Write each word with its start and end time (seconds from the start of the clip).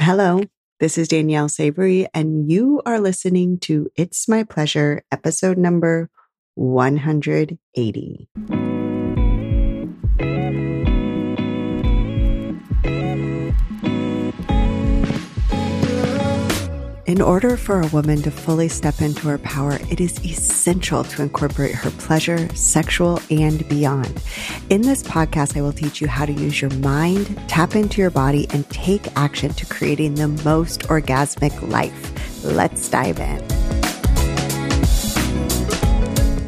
Hello, 0.00 0.40
this 0.80 0.98
is 0.98 1.06
Danielle 1.06 1.48
Savory, 1.48 2.08
and 2.12 2.50
you 2.50 2.82
are 2.84 2.98
listening 2.98 3.60
to 3.60 3.88
It's 3.94 4.26
My 4.28 4.42
Pleasure, 4.42 5.04
episode 5.12 5.56
number 5.56 6.10
180. 6.56 8.28
In 17.14 17.22
order 17.22 17.56
for 17.56 17.80
a 17.80 17.86
woman 17.86 18.22
to 18.22 18.30
fully 18.32 18.66
step 18.66 19.00
into 19.00 19.28
her 19.28 19.38
power, 19.38 19.78
it 19.88 20.00
is 20.00 20.18
essential 20.24 21.04
to 21.04 21.22
incorporate 21.22 21.72
her 21.72 21.92
pleasure, 21.92 22.52
sexual, 22.56 23.20
and 23.30 23.68
beyond. 23.68 24.20
In 24.68 24.82
this 24.82 25.04
podcast, 25.04 25.56
I 25.56 25.60
will 25.60 25.72
teach 25.72 26.00
you 26.00 26.08
how 26.08 26.26
to 26.26 26.32
use 26.32 26.60
your 26.60 26.72
mind, 26.78 27.40
tap 27.46 27.76
into 27.76 28.00
your 28.00 28.10
body, 28.10 28.48
and 28.50 28.68
take 28.68 29.16
action 29.16 29.54
to 29.54 29.66
creating 29.66 30.16
the 30.16 30.26
most 30.26 30.88
orgasmic 30.88 31.70
life. 31.70 32.44
Let's 32.44 32.88
dive 32.88 33.20
in. 33.20 33.38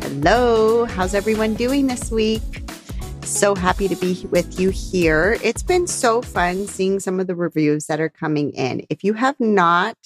Hello, 0.02 0.84
how's 0.86 1.14
everyone 1.14 1.54
doing 1.54 1.86
this 1.86 2.10
week? 2.10 2.42
So 3.22 3.54
happy 3.54 3.86
to 3.86 3.94
be 3.94 4.26
with 4.32 4.58
you 4.58 4.70
here. 4.70 5.38
It's 5.44 5.62
been 5.62 5.86
so 5.86 6.22
fun 6.22 6.66
seeing 6.66 6.98
some 6.98 7.20
of 7.20 7.28
the 7.28 7.36
reviews 7.36 7.86
that 7.86 8.00
are 8.00 8.08
coming 8.08 8.50
in. 8.50 8.84
If 8.90 9.04
you 9.04 9.12
have 9.12 9.38
not, 9.38 9.96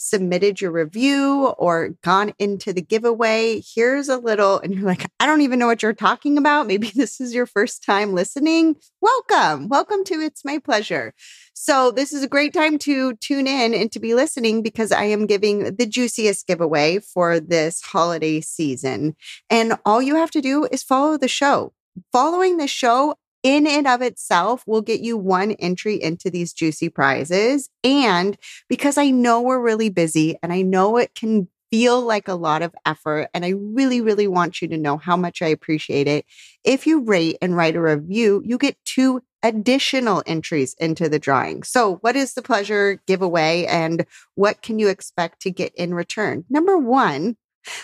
submitted 0.00 0.60
your 0.60 0.72
review 0.72 1.48
or 1.58 1.90
gone 2.02 2.32
into 2.38 2.72
the 2.72 2.80
giveaway, 2.80 3.60
here's 3.74 4.08
a 4.08 4.16
little, 4.16 4.58
and 4.58 4.74
you're 4.74 4.84
like, 4.84 5.10
I 5.20 5.26
don't 5.26 5.42
even 5.42 5.58
know 5.58 5.66
what 5.66 5.82
you're 5.82 5.92
talking 5.92 6.38
about. 6.38 6.66
Maybe 6.66 6.90
this 6.94 7.20
is 7.20 7.34
your 7.34 7.46
first 7.46 7.84
time 7.84 8.14
listening. 8.14 8.76
Welcome. 9.02 9.68
Welcome 9.68 10.04
to 10.04 10.14
It's 10.20 10.44
My 10.44 10.58
Pleasure. 10.58 11.12
So, 11.52 11.90
this 11.90 12.14
is 12.14 12.22
a 12.22 12.28
great 12.28 12.54
time 12.54 12.78
to 12.78 13.14
tune 13.16 13.46
in 13.46 13.74
and 13.74 13.92
to 13.92 14.00
be 14.00 14.14
listening 14.14 14.62
because 14.62 14.90
I 14.90 15.04
am 15.04 15.26
giving 15.26 15.76
the 15.76 15.86
juiciest 15.86 16.46
giveaway 16.46 17.00
for 17.00 17.38
this 17.38 17.82
holiday 17.82 18.40
season. 18.40 19.14
And 19.50 19.74
all 19.84 20.00
you 20.00 20.16
have 20.16 20.30
to 20.30 20.40
do 20.40 20.66
is 20.72 20.82
follow 20.82 21.18
the 21.18 21.28
show. 21.28 21.74
Following 22.12 22.56
the 22.56 22.68
show 22.68 23.16
in 23.42 23.66
and 23.66 23.86
of 23.86 24.02
itself 24.02 24.62
will 24.66 24.82
get 24.82 25.00
you 25.00 25.16
one 25.16 25.52
entry 25.52 26.00
into 26.00 26.30
these 26.30 26.52
juicy 26.52 26.88
prizes. 26.88 27.70
And 27.82 28.36
because 28.68 28.98
I 28.98 29.10
know 29.10 29.40
we're 29.40 29.60
really 29.60 29.88
busy 29.88 30.36
and 30.42 30.52
I 30.52 30.62
know 30.62 30.96
it 30.96 31.14
can 31.14 31.48
feel 31.70 32.02
like 32.02 32.28
a 32.28 32.34
lot 32.34 32.62
of 32.62 32.74
effort, 32.84 33.28
and 33.32 33.44
I 33.44 33.50
really, 33.50 34.00
really 34.00 34.26
want 34.26 34.60
you 34.60 34.68
to 34.68 34.76
know 34.76 34.96
how 34.96 35.16
much 35.16 35.40
I 35.40 35.46
appreciate 35.46 36.08
it. 36.08 36.26
If 36.64 36.86
you 36.86 37.04
rate 37.04 37.38
and 37.40 37.56
write 37.56 37.76
a 37.76 37.80
review, 37.80 38.42
you 38.44 38.58
get 38.58 38.76
two 38.84 39.22
additional 39.42 40.22
entries 40.26 40.74
into 40.78 41.08
the 41.08 41.18
drawing. 41.18 41.62
So, 41.62 41.96
what 41.96 42.16
is 42.16 42.34
the 42.34 42.42
pleasure 42.42 43.00
giveaway 43.06 43.66
and 43.66 44.04
what 44.34 44.62
can 44.62 44.78
you 44.78 44.88
expect 44.88 45.40
to 45.42 45.50
get 45.50 45.74
in 45.76 45.94
return? 45.94 46.44
Number 46.50 46.76
one, 46.76 47.36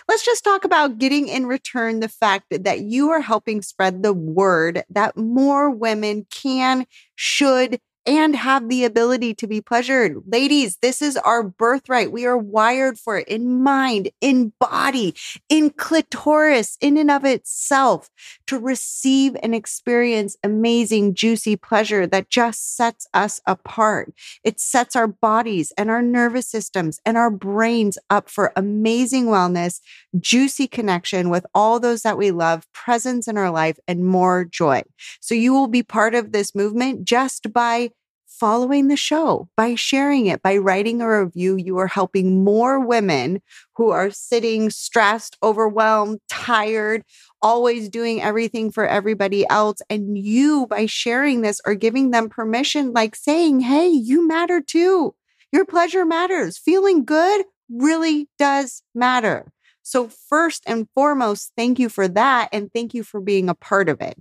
Let's 0.09 0.25
just 0.25 0.45
talk 0.45 0.65
about 0.65 0.99
getting 0.99 1.29
in 1.29 1.47
return 1.47 2.01
the 2.01 2.09
fact 2.09 2.47
that 2.51 2.81
you 2.81 3.11
are 3.11 3.21
helping 3.21 3.63
spread 3.63 4.03
the 4.03 4.13
word 4.13 4.85
that 4.91 5.17
more 5.17 5.71
women 5.71 6.27
can, 6.31 6.87
should, 7.15 7.81
and 8.07 8.37
have 8.37 8.69
the 8.69 8.85
ability 8.85 9.35
to 9.35 9.47
be 9.47 9.61
pleasured. 9.61 10.23
Ladies, 10.27 10.79
this 10.81 11.03
is 11.03 11.17
our 11.17 11.43
birthright. 11.43 12.13
We 12.13 12.25
are 12.25 12.39
wired 12.39 12.99
for 12.99 13.19
it 13.19 13.29
in 13.29 13.63
mind, 13.63 14.11
in 14.21 14.53
body, 14.61 15.15
in 15.49 15.71
clitoris, 15.71 16.79
in 16.81 16.97
and 16.97 17.11
of 17.11 17.25
itself 17.25 18.09
to 18.47 18.59
receive 18.59 19.37
and 19.43 19.55
experience 19.55 20.37
amazing, 20.43 21.15
juicy 21.15 21.57
pleasure 21.57 22.07
that 22.07 22.31
just 22.31 22.77
sets 22.77 23.07
us 23.13 23.41
apart. 23.47 24.13
It 24.45 24.61
sets 24.61 24.97
our 24.97 25.07
bodies 25.07 25.73
and 25.77 25.91
our 25.91 26.03
nervous 26.03 26.47
systems 26.47 27.01
and 27.05 27.17
our 27.17 27.31
brains 27.31 27.99
up 28.11 28.29
for 28.29 28.53
amazing 28.57 29.27
wellness, 29.27 29.81
juicy 30.19 30.67
connection 30.67 31.31
with 31.31 31.47
all 31.55 31.81
those 31.81 32.03
that 32.03 32.19
we 32.19 32.31
love, 32.31 32.71
presence 32.73 33.29
in 33.29 33.37
our 33.37 33.51
life, 33.51 33.79
and 33.89 34.05
more 34.07 34.45
joy. 34.45 34.83
So 35.21 35.35
you 35.35 35.53
will 35.53 35.69
be 35.69 35.83
part 35.83 36.15
of 36.15 36.33
this 36.33 36.55
movement 36.55 37.05
just 37.05 37.53
by 37.53 37.91
following 38.27 38.89
the 38.89 38.97
show, 38.97 39.49
by 39.57 39.75
sharing 39.75 40.27
it, 40.27 40.43
by 40.43 40.57
writing 40.59 41.01
a 41.01 41.23
review, 41.23 41.57
you 41.57 41.79
are 41.79 41.87
helping 41.87 42.45
more 42.45 42.79
women 42.79 43.41
who 43.77 43.91
are 43.91 44.11
sitting 44.11 44.69
stressed, 44.69 45.39
overwhelmed, 45.43 46.21
tired, 46.29 47.03
always 47.47 47.89
doing 47.89 48.21
everything 48.21 48.73
for 48.73 48.85
everybody 48.85 49.49
else. 49.49 49.81
And 49.89 50.19
you, 50.19 50.67
by 50.67 50.87
sharing 50.87 51.43
this, 51.43 51.61
or 51.65 51.77
giving 51.77 52.11
them 52.11 52.29
permission, 52.29 52.93
like 52.93 53.15
saying, 53.15 53.61
Hey, 53.61 53.89
you 53.89 54.27
matter 54.27 54.61
too. 54.61 55.15
Your 55.53 55.65
pleasure 55.65 56.05
matters. 56.05 56.59
Feeling 56.59 57.05
good 57.05 57.45
really 57.71 58.29
does 58.37 58.83
matter. 58.97 59.53
So, 59.83 60.09
first 60.09 60.65
and 60.67 60.89
foremost, 60.93 61.53
thank 61.57 61.79
you 61.79 61.89
for 61.89 62.09
that. 62.09 62.49
And 62.53 62.73
thank 62.73 62.95
you 62.95 63.05
for 63.05 63.21
being 63.21 63.49
a 63.49 63.55
part 63.55 63.89
of 63.89 64.01
it. 64.01 64.21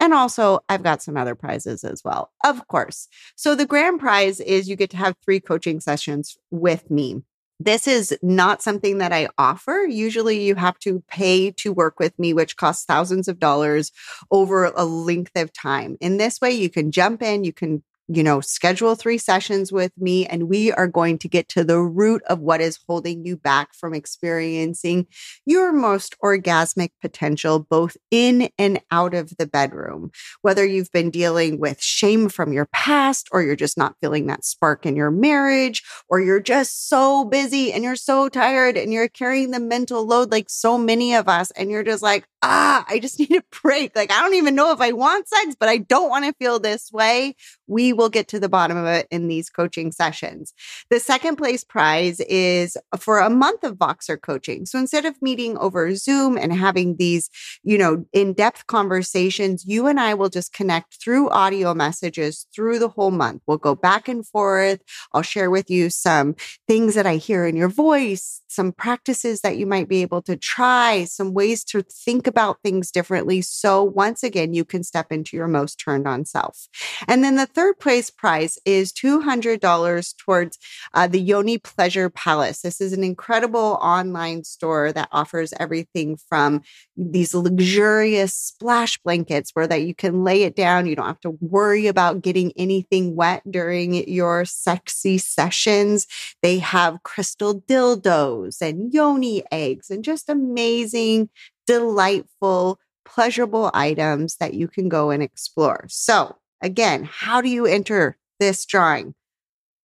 And 0.00 0.14
also, 0.14 0.60
I've 0.70 0.82
got 0.82 1.02
some 1.02 1.18
other 1.18 1.34
prizes 1.34 1.84
as 1.84 2.00
well, 2.02 2.30
of 2.42 2.66
course. 2.68 3.06
So, 3.36 3.54
the 3.54 3.66
grand 3.66 4.00
prize 4.00 4.40
is 4.40 4.66
you 4.66 4.76
get 4.76 4.88
to 4.90 4.96
have 4.96 5.14
three 5.22 5.40
coaching 5.40 5.80
sessions 5.80 6.38
with 6.50 6.90
me. 6.90 7.22
This 7.58 7.86
is 7.86 8.16
not 8.22 8.62
something 8.62 8.98
that 8.98 9.12
I 9.12 9.28
offer. 9.38 9.86
Usually, 9.88 10.44
you 10.44 10.56
have 10.56 10.78
to 10.80 11.02
pay 11.08 11.50
to 11.52 11.72
work 11.72 11.98
with 11.98 12.18
me, 12.18 12.34
which 12.34 12.56
costs 12.56 12.84
thousands 12.84 13.28
of 13.28 13.38
dollars 13.38 13.92
over 14.30 14.66
a 14.66 14.84
length 14.84 15.32
of 15.36 15.52
time. 15.52 15.96
In 16.00 16.18
this 16.18 16.40
way, 16.40 16.50
you 16.52 16.68
can 16.68 16.92
jump 16.92 17.22
in, 17.22 17.44
you 17.44 17.54
can 17.54 17.82
you 18.08 18.22
know, 18.22 18.40
schedule 18.40 18.94
three 18.94 19.18
sessions 19.18 19.72
with 19.72 19.92
me, 19.98 20.26
and 20.26 20.48
we 20.48 20.72
are 20.72 20.86
going 20.86 21.18
to 21.18 21.28
get 21.28 21.48
to 21.48 21.64
the 21.64 21.80
root 21.80 22.22
of 22.28 22.40
what 22.40 22.60
is 22.60 22.78
holding 22.86 23.24
you 23.26 23.36
back 23.36 23.74
from 23.74 23.94
experiencing 23.94 25.06
your 25.44 25.72
most 25.72 26.14
orgasmic 26.22 26.90
potential, 27.00 27.58
both 27.58 27.96
in 28.10 28.48
and 28.58 28.80
out 28.90 29.14
of 29.14 29.36
the 29.38 29.46
bedroom. 29.46 30.10
Whether 30.42 30.64
you've 30.64 30.92
been 30.92 31.10
dealing 31.10 31.58
with 31.58 31.82
shame 31.82 32.28
from 32.28 32.52
your 32.52 32.66
past, 32.66 33.28
or 33.32 33.42
you're 33.42 33.56
just 33.56 33.76
not 33.76 33.96
feeling 34.00 34.26
that 34.26 34.44
spark 34.44 34.86
in 34.86 34.94
your 34.94 35.10
marriage, 35.10 35.82
or 36.08 36.20
you're 36.20 36.40
just 36.40 36.88
so 36.88 37.24
busy 37.24 37.72
and 37.72 37.82
you're 37.82 37.96
so 37.96 38.28
tired 38.28 38.76
and 38.76 38.92
you're 38.92 39.08
carrying 39.08 39.50
the 39.50 39.60
mental 39.60 40.06
load 40.06 40.30
like 40.30 40.48
so 40.48 40.78
many 40.78 41.14
of 41.14 41.28
us, 41.28 41.50
and 41.52 41.70
you're 41.70 41.82
just 41.82 42.02
like, 42.02 42.26
ah, 42.46 42.84
I 42.88 42.98
just 42.98 43.18
need 43.20 43.32
a 43.32 43.42
break. 43.62 43.94
Like, 43.96 44.12
I 44.12 44.20
don't 44.20 44.34
even 44.34 44.54
know 44.54 44.72
if 44.72 44.80
I 44.80 44.92
want 44.92 45.28
sex, 45.28 45.56
but 45.58 45.68
I 45.68 45.78
don't 45.78 46.08
want 46.08 46.24
to 46.24 46.32
feel 46.34 46.58
this 46.58 46.92
way. 46.92 47.34
We 47.66 47.92
will 47.92 48.08
get 48.08 48.28
to 48.28 48.40
the 48.40 48.48
bottom 48.48 48.76
of 48.76 48.86
it 48.86 49.08
in 49.10 49.28
these 49.28 49.50
coaching 49.50 49.92
sessions. 49.92 50.54
The 50.90 51.00
second 51.00 51.36
place 51.36 51.64
prize 51.64 52.20
is 52.20 52.76
for 52.98 53.18
a 53.18 53.30
month 53.30 53.64
of 53.64 53.76
Voxer 53.76 54.20
coaching. 54.20 54.66
So 54.66 54.78
instead 54.78 55.04
of 55.04 55.20
meeting 55.20 55.58
over 55.58 55.94
Zoom 55.94 56.36
and 56.36 56.52
having 56.52 56.96
these, 56.96 57.28
you 57.62 57.78
know, 57.78 58.04
in 58.12 58.32
depth 58.32 58.66
conversations, 58.66 59.64
you 59.66 59.86
and 59.86 59.98
I 59.98 60.14
will 60.14 60.28
just 60.28 60.52
connect 60.52 61.02
through 61.02 61.30
audio 61.30 61.74
messages 61.74 62.46
through 62.54 62.78
the 62.78 62.88
whole 62.88 63.10
month. 63.10 63.42
We'll 63.46 63.58
go 63.58 63.74
back 63.74 64.08
and 64.08 64.26
forth. 64.26 64.80
I'll 65.12 65.22
share 65.22 65.50
with 65.50 65.70
you 65.70 65.90
some 65.90 66.36
things 66.68 66.94
that 66.94 67.06
I 67.06 67.16
hear 67.16 67.46
in 67.46 67.56
your 67.56 67.68
voice, 67.68 68.42
some 68.48 68.72
practices 68.72 69.40
that 69.40 69.56
you 69.58 69.66
might 69.66 69.88
be 69.88 70.02
able 70.02 70.22
to 70.22 70.36
try, 70.36 71.04
some 71.04 71.34
ways 71.34 71.64
to 71.64 71.82
think 71.82 72.26
about 72.26 72.35
things 72.62 72.90
differently. 72.90 73.40
So 73.40 73.82
once 73.82 74.22
again, 74.22 74.54
you 74.54 74.64
can 74.64 74.82
step 74.82 75.10
into 75.10 75.36
your 75.36 75.48
most 75.48 75.78
turned 75.78 76.06
on 76.06 76.24
self. 76.24 76.68
And 77.08 77.24
then 77.24 77.36
the 77.36 77.46
third 77.46 77.78
place 77.78 78.10
prize 78.10 78.58
is 78.64 78.92
$200 78.92 80.16
towards 80.16 80.58
uh, 80.94 81.06
the 81.06 81.20
Yoni 81.20 81.58
Pleasure 81.58 82.10
Palace. 82.10 82.60
This 82.60 82.80
is 82.80 82.92
an 82.92 83.02
incredible 83.02 83.78
online 83.80 84.44
store 84.44 84.92
that 84.92 85.08
offers 85.12 85.52
everything 85.58 86.16
from 86.28 86.62
these 86.96 87.34
luxurious 87.34 88.34
splash 88.34 88.98
blankets 88.98 89.50
where 89.54 89.66
that 89.66 89.82
you 89.82 89.94
can 89.94 90.24
lay 90.24 90.42
it 90.42 90.56
down. 90.56 90.86
You 90.86 90.96
don't 90.96 91.06
have 91.06 91.20
to 91.20 91.36
worry 91.40 91.86
about 91.86 92.22
getting 92.22 92.52
anything 92.56 93.16
wet 93.16 93.42
during 93.50 94.08
your 94.08 94.44
sexy 94.44 95.18
sessions. 95.18 96.06
They 96.42 96.58
have 96.58 97.02
crystal 97.02 97.60
dildos 97.62 98.60
and 98.60 98.92
yoni 98.92 99.44
eggs 99.50 99.90
and 99.90 100.04
just 100.04 100.28
amazing, 100.28 101.30
delightful, 101.66 102.78
pleasurable 103.04 103.70
items 103.74 104.36
that 104.36 104.54
you 104.54 104.68
can 104.68 104.88
go 104.88 105.10
and 105.10 105.22
explore. 105.22 105.86
So 105.88 106.36
Again, 106.62 107.08
how 107.10 107.40
do 107.40 107.48
you 107.48 107.66
enter 107.66 108.16
this 108.40 108.64
drawing? 108.64 109.14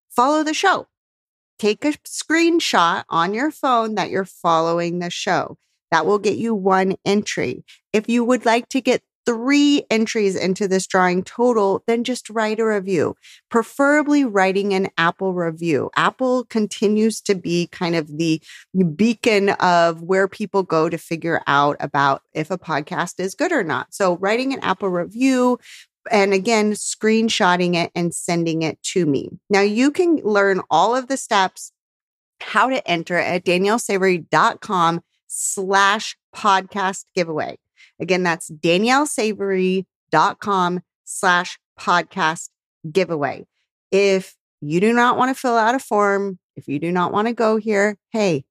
Follow 0.09 0.43
the 0.43 0.53
show. 0.53 0.87
Take 1.59 1.85
a 1.85 1.93
screenshot 2.07 3.03
on 3.09 3.33
your 3.33 3.51
phone 3.51 3.95
that 3.95 4.09
you're 4.09 4.25
following 4.25 4.99
the 4.99 5.09
show. 5.09 5.57
That 5.91 6.05
will 6.05 6.19
get 6.19 6.37
you 6.37 6.55
one 6.55 6.95
entry. 7.05 7.63
If 7.91 8.07
you 8.07 8.23
would 8.23 8.45
like 8.45 8.69
to 8.69 8.81
get 8.81 9.03
three 9.25 9.83
entries 9.89 10.35
into 10.35 10.67
this 10.67 10.87
drawing 10.87 11.23
total, 11.23 11.83
then 11.87 12.03
just 12.03 12.29
write 12.29 12.59
a 12.59 12.65
review, 12.65 13.15
preferably 13.49 14.25
writing 14.25 14.73
an 14.73 14.89
Apple 14.97 15.33
review. 15.33 15.89
Apple 15.95 16.45
continues 16.45 17.21
to 17.21 17.35
be 17.35 17.67
kind 17.67 17.95
of 17.95 18.17
the 18.17 18.41
beacon 18.95 19.49
of 19.49 20.01
where 20.01 20.27
people 20.27 20.63
go 20.63 20.89
to 20.89 20.97
figure 20.97 21.41
out 21.47 21.77
about 21.79 22.23
if 22.33 22.51
a 22.51 22.57
podcast 22.57 23.19
is 23.19 23.35
good 23.35 23.51
or 23.51 23.63
not. 23.63 23.93
So 23.93 24.17
writing 24.17 24.53
an 24.53 24.59
Apple 24.61 24.89
review, 24.89 25.59
and 26.09 26.33
again, 26.33 26.71
screenshotting 26.71 27.75
it 27.75 27.91
and 27.93 28.13
sending 28.13 28.63
it 28.63 28.81
to 28.83 29.05
me. 29.05 29.29
Now 29.49 29.61
you 29.61 29.91
can 29.91 30.15
learn 30.17 30.61
all 30.69 30.95
of 30.95 31.07
the 31.07 31.17
steps, 31.17 31.71
how 32.39 32.69
to 32.69 32.87
enter 32.89 33.17
at 33.17 33.45
daniellesavory.com 33.45 35.01
slash 35.27 36.17
podcast 36.35 37.05
giveaway. 37.13 37.57
Again, 38.01 38.23
that's 38.23 38.49
daniellesavory.com 38.49 40.81
slash 41.05 41.59
podcast 41.79 42.49
giveaway. 42.91 43.45
If 43.91 44.35
you 44.59 44.79
do 44.79 44.91
not 44.93 45.17
want 45.17 45.35
to 45.35 45.39
fill 45.39 45.57
out 45.57 45.75
a 45.75 45.79
form, 45.79 46.39
if 46.55 46.67
you 46.67 46.79
do 46.79 46.91
not 46.91 47.13
want 47.13 47.27
to 47.27 47.33
go 47.33 47.57
here, 47.57 47.97
hey, 48.11 48.43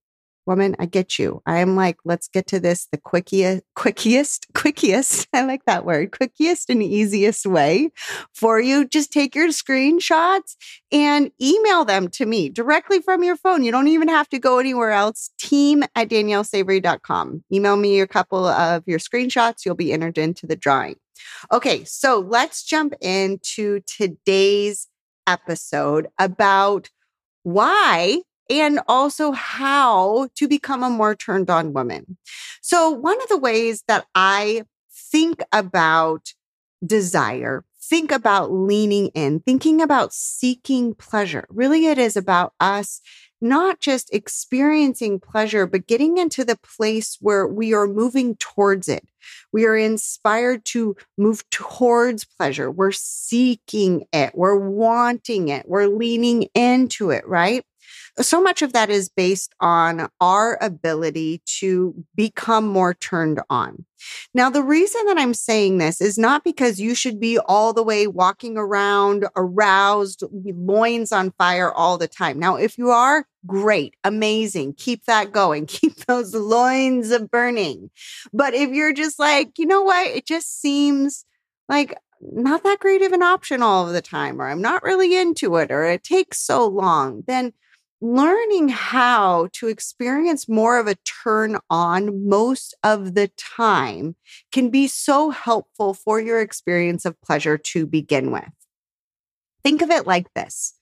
woman, 0.46 0.76
I 0.78 0.86
get 0.86 1.18
you. 1.18 1.42
I 1.46 1.58
am 1.58 1.76
like, 1.76 1.98
let's 2.04 2.28
get 2.28 2.46
to 2.48 2.60
this 2.60 2.86
the 2.90 2.98
quickest, 2.98 3.62
quickest, 3.74 4.46
quickest. 4.54 5.28
I 5.32 5.42
like 5.42 5.64
that 5.66 5.84
word, 5.84 6.12
quickest 6.12 6.70
and 6.70 6.82
easiest 6.82 7.46
way 7.46 7.90
for 8.34 8.60
you. 8.60 8.86
Just 8.86 9.12
take 9.12 9.34
your 9.34 9.48
screenshots 9.48 10.56
and 10.90 11.30
email 11.40 11.84
them 11.84 12.08
to 12.08 12.26
me 12.26 12.48
directly 12.48 13.00
from 13.00 13.22
your 13.22 13.36
phone. 13.36 13.62
You 13.62 13.72
don't 13.72 13.88
even 13.88 14.08
have 14.08 14.28
to 14.30 14.38
go 14.38 14.58
anywhere 14.58 14.90
else. 14.90 15.30
Team 15.38 15.82
at 15.94 16.08
daniellesavory.com. 16.08 17.44
Email 17.52 17.76
me 17.76 18.00
a 18.00 18.06
couple 18.06 18.46
of 18.46 18.82
your 18.86 18.98
screenshots. 18.98 19.64
You'll 19.64 19.74
be 19.74 19.92
entered 19.92 20.18
into 20.18 20.46
the 20.46 20.56
drawing. 20.56 20.96
Okay, 21.52 21.84
so 21.84 22.18
let's 22.18 22.62
jump 22.62 22.94
into 23.00 23.80
today's 23.86 24.88
episode 25.26 26.08
about 26.18 26.90
why 27.42 28.22
and 28.50 28.80
also 28.88 29.32
how 29.32 30.28
to 30.36 30.48
become 30.48 30.82
a 30.82 30.90
more 30.90 31.14
turned 31.14 31.50
on 31.50 31.72
woman. 31.72 32.16
So, 32.62 32.90
one 32.90 33.20
of 33.22 33.28
the 33.28 33.38
ways 33.38 33.84
that 33.88 34.06
I 34.14 34.64
think 34.92 35.42
about 35.52 36.34
desire, 36.84 37.64
think 37.82 38.12
about 38.12 38.52
leaning 38.52 39.08
in, 39.08 39.40
thinking 39.40 39.80
about 39.80 40.12
seeking 40.12 40.94
pleasure, 40.94 41.46
really, 41.50 41.86
it 41.86 41.98
is 41.98 42.16
about 42.16 42.52
us 42.60 43.00
not 43.42 43.80
just 43.80 44.12
experiencing 44.12 45.18
pleasure, 45.18 45.66
but 45.66 45.86
getting 45.86 46.18
into 46.18 46.44
the 46.44 46.58
place 46.58 47.16
where 47.20 47.46
we 47.46 47.72
are 47.72 47.86
moving 47.86 48.36
towards 48.36 48.86
it. 48.86 49.06
We 49.50 49.64
are 49.64 49.76
inspired 49.76 50.64
to 50.66 50.94
move 51.16 51.48
towards 51.50 52.24
pleasure. 52.24 52.70
We're 52.70 52.92
seeking 52.92 54.04
it. 54.12 54.32
We're 54.34 54.58
wanting 54.58 55.48
it. 55.48 55.66
We're 55.66 55.86
leaning 55.86 56.48
into 56.54 57.10
it, 57.10 57.26
right? 57.26 57.64
So 58.18 58.40
much 58.40 58.62
of 58.62 58.72
that 58.72 58.90
is 58.90 59.08
based 59.08 59.54
on 59.60 60.08
our 60.20 60.58
ability 60.60 61.42
to 61.58 61.94
become 62.14 62.66
more 62.66 62.94
turned 62.94 63.40
on. 63.48 63.84
Now, 64.34 64.50
the 64.50 64.62
reason 64.62 65.04
that 65.06 65.18
I'm 65.18 65.34
saying 65.34 65.78
this 65.78 66.00
is 66.00 66.18
not 66.18 66.44
because 66.44 66.80
you 66.80 66.94
should 66.94 67.20
be 67.20 67.38
all 67.38 67.72
the 67.72 67.82
way 67.82 68.06
walking 68.06 68.56
around 68.56 69.26
aroused, 69.36 70.22
loins 70.32 71.12
on 71.12 71.32
fire 71.32 71.72
all 71.72 71.98
the 71.98 72.08
time. 72.08 72.38
Now, 72.38 72.56
if 72.56 72.78
you 72.78 72.90
are, 72.90 73.26
great, 73.46 73.94
amazing, 74.04 74.74
keep 74.74 75.04
that 75.04 75.32
going, 75.32 75.66
keep 75.66 76.06
those 76.06 76.34
loins 76.34 77.16
burning. 77.30 77.90
But 78.32 78.54
if 78.54 78.70
you're 78.70 78.94
just 78.94 79.18
like, 79.18 79.58
you 79.58 79.66
know 79.66 79.82
what, 79.82 80.06
it 80.06 80.26
just 80.26 80.60
seems 80.60 81.24
like 81.68 81.96
not 82.20 82.62
that 82.64 82.80
great 82.80 83.02
of 83.02 83.12
an 83.12 83.22
option 83.22 83.62
all 83.62 83.86
of 83.86 83.94
the 83.94 84.02
time, 84.02 84.40
or 84.40 84.48
I'm 84.48 84.60
not 84.60 84.82
really 84.82 85.16
into 85.16 85.56
it, 85.56 85.70
or 85.70 85.84
it 85.84 86.04
takes 86.04 86.38
so 86.38 86.66
long, 86.66 87.22
then 87.26 87.52
learning 88.00 88.68
how 88.68 89.48
to 89.52 89.68
experience 89.68 90.48
more 90.48 90.78
of 90.78 90.86
a 90.86 90.96
turn 91.24 91.58
on 91.68 92.28
most 92.28 92.74
of 92.82 93.14
the 93.14 93.28
time 93.36 94.16
can 94.52 94.70
be 94.70 94.86
so 94.86 95.30
helpful 95.30 95.92
for 95.94 96.20
your 96.20 96.40
experience 96.40 97.04
of 97.04 97.20
pleasure 97.20 97.58
to 97.58 97.86
begin 97.86 98.30
with. 98.30 98.48
Think 99.62 99.82
of 99.82 99.90
it 99.90 100.06
like 100.06 100.32
this. 100.34 100.74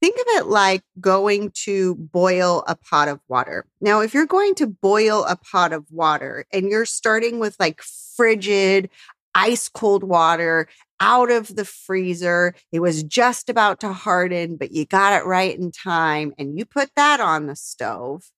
Think 0.00 0.16
of 0.16 0.26
it 0.28 0.46
like 0.46 0.82
going 1.00 1.50
to 1.64 1.96
boil 1.96 2.64
a 2.68 2.76
pot 2.76 3.08
of 3.08 3.20
water. 3.28 3.66
Now, 3.80 4.00
if 4.00 4.14
you're 4.14 4.26
going 4.26 4.54
to 4.56 4.66
boil 4.68 5.24
a 5.24 5.36
pot 5.36 5.72
of 5.72 5.84
water 5.90 6.46
and 6.52 6.70
you're 6.70 6.86
starting 6.86 7.40
with 7.40 7.56
like 7.58 7.82
frigid, 7.82 8.88
ice 9.34 9.68
cold 9.68 10.04
water 10.04 10.68
out 11.00 11.30
of 11.30 11.56
the 11.56 11.64
freezer. 11.64 12.54
It 12.72 12.80
was 12.80 13.02
just 13.02 13.48
about 13.48 13.80
to 13.80 13.92
harden, 13.92 14.56
but 14.56 14.72
you 14.72 14.84
got 14.84 15.20
it 15.20 15.24
right 15.24 15.58
in 15.58 15.72
time 15.72 16.32
and 16.38 16.58
you 16.58 16.64
put 16.64 16.90
that 16.96 17.20
on 17.20 17.46
the 17.46 17.56
stove, 17.56 18.30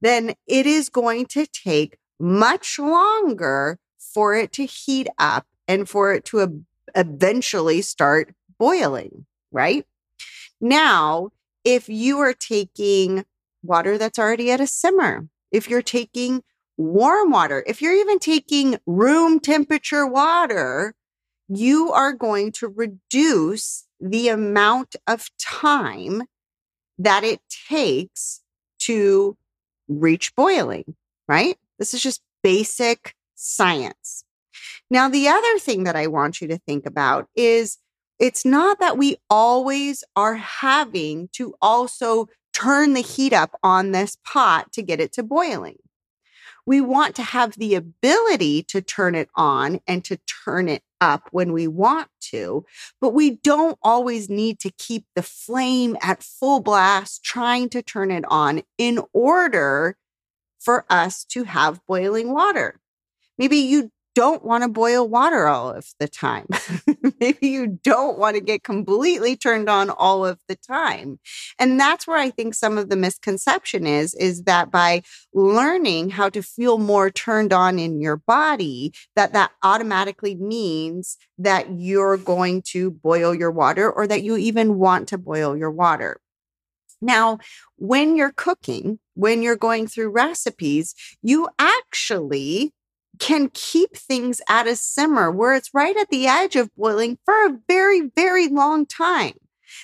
then 0.00 0.34
it 0.46 0.66
is 0.66 0.88
going 0.88 1.26
to 1.26 1.46
take 1.46 1.98
much 2.18 2.78
longer 2.78 3.78
for 3.98 4.34
it 4.34 4.52
to 4.52 4.64
heat 4.64 5.08
up 5.18 5.46
and 5.66 5.88
for 5.88 6.12
it 6.12 6.24
to 6.26 6.64
eventually 6.94 7.82
start 7.82 8.34
boiling, 8.58 9.26
right? 9.52 9.84
Now, 10.60 11.30
if 11.64 11.88
you 11.88 12.18
are 12.18 12.32
taking 12.32 13.24
water 13.62 13.98
that's 13.98 14.18
already 14.18 14.50
at 14.50 14.60
a 14.60 14.66
simmer, 14.66 15.28
if 15.52 15.68
you're 15.68 15.82
taking 15.82 16.42
warm 16.76 17.30
water, 17.30 17.64
if 17.66 17.82
you're 17.82 17.94
even 17.94 18.18
taking 18.18 18.78
room 18.86 19.40
temperature 19.40 20.06
water, 20.06 20.94
you 21.48 21.90
are 21.92 22.12
going 22.12 22.52
to 22.52 22.68
reduce 22.68 23.86
the 24.00 24.28
amount 24.28 24.94
of 25.06 25.30
time 25.40 26.22
that 26.98 27.24
it 27.24 27.40
takes 27.68 28.42
to 28.80 29.36
reach 29.88 30.34
boiling, 30.34 30.94
right? 31.26 31.56
This 31.78 31.94
is 31.94 32.02
just 32.02 32.22
basic 32.42 33.14
science. 33.34 34.24
Now, 34.90 35.08
the 35.08 35.28
other 35.28 35.58
thing 35.58 35.84
that 35.84 35.96
I 35.96 36.06
want 36.06 36.40
you 36.40 36.48
to 36.48 36.58
think 36.58 36.86
about 36.86 37.28
is 37.34 37.78
it's 38.18 38.44
not 38.44 38.80
that 38.80 38.98
we 38.98 39.16
always 39.30 40.02
are 40.16 40.34
having 40.34 41.28
to 41.32 41.54
also 41.62 42.28
turn 42.52 42.94
the 42.94 43.00
heat 43.00 43.32
up 43.32 43.56
on 43.62 43.92
this 43.92 44.16
pot 44.24 44.72
to 44.72 44.82
get 44.82 45.00
it 45.00 45.12
to 45.12 45.22
boiling. 45.22 45.78
We 46.66 46.80
want 46.80 47.14
to 47.16 47.22
have 47.22 47.52
the 47.52 47.74
ability 47.76 48.64
to 48.64 48.82
turn 48.82 49.14
it 49.14 49.28
on 49.34 49.80
and 49.86 50.04
to 50.04 50.18
turn 50.44 50.68
it 50.68 50.82
up 51.00 51.28
when 51.30 51.52
we 51.52 51.66
want 51.66 52.08
to, 52.20 52.64
but 53.00 53.10
we 53.10 53.36
don't 53.36 53.78
always 53.82 54.28
need 54.28 54.58
to 54.60 54.70
keep 54.70 55.04
the 55.14 55.22
flame 55.22 55.96
at 56.02 56.22
full 56.22 56.60
blast 56.60 57.22
trying 57.24 57.68
to 57.70 57.82
turn 57.82 58.10
it 58.10 58.24
on 58.28 58.62
in 58.76 59.00
order 59.12 59.96
for 60.58 60.84
us 60.90 61.24
to 61.24 61.44
have 61.44 61.80
boiling 61.86 62.32
water. 62.32 62.80
Maybe 63.36 63.58
you 63.58 63.90
don't 64.14 64.44
want 64.44 64.64
to 64.64 64.68
boil 64.68 65.08
water 65.08 65.46
all 65.46 65.70
of 65.70 65.86
the 66.00 66.08
time. 66.08 66.48
Maybe 67.20 67.48
you 67.48 67.78
don't 67.82 68.18
want 68.18 68.36
to 68.36 68.40
get 68.40 68.64
completely 68.64 69.36
turned 69.36 69.68
on 69.68 69.90
all 69.90 70.24
of 70.24 70.38
the 70.48 70.56
time. 70.56 71.18
And 71.58 71.78
that's 71.78 72.06
where 72.06 72.18
I 72.18 72.30
think 72.30 72.54
some 72.54 72.78
of 72.78 72.88
the 72.88 72.96
misconception 72.96 73.86
is, 73.86 74.14
is 74.14 74.44
that 74.44 74.70
by 74.70 75.02
learning 75.32 76.10
how 76.10 76.28
to 76.30 76.42
feel 76.42 76.78
more 76.78 77.10
turned 77.10 77.52
on 77.52 77.78
in 77.78 78.00
your 78.00 78.16
body, 78.16 78.92
that 79.16 79.32
that 79.32 79.52
automatically 79.62 80.34
means 80.34 81.16
that 81.38 81.66
you're 81.70 82.16
going 82.16 82.62
to 82.62 82.90
boil 82.90 83.34
your 83.34 83.50
water 83.50 83.90
or 83.90 84.06
that 84.06 84.22
you 84.22 84.36
even 84.36 84.78
want 84.78 85.08
to 85.08 85.18
boil 85.18 85.56
your 85.56 85.70
water. 85.70 86.20
Now, 87.00 87.38
when 87.76 88.16
you're 88.16 88.32
cooking, 88.32 88.98
when 89.14 89.42
you're 89.42 89.56
going 89.56 89.86
through 89.86 90.10
recipes, 90.10 90.94
you 91.22 91.48
actually 91.58 92.72
can 93.18 93.50
keep 93.52 93.96
things 93.96 94.40
at 94.48 94.66
a 94.66 94.76
simmer 94.76 95.30
where 95.30 95.54
it's 95.54 95.74
right 95.74 95.96
at 95.96 96.08
the 96.10 96.26
edge 96.26 96.56
of 96.56 96.74
boiling 96.76 97.18
for 97.24 97.34
a 97.34 97.58
very, 97.68 98.10
very 98.14 98.48
long 98.48 98.86
time. 98.86 99.34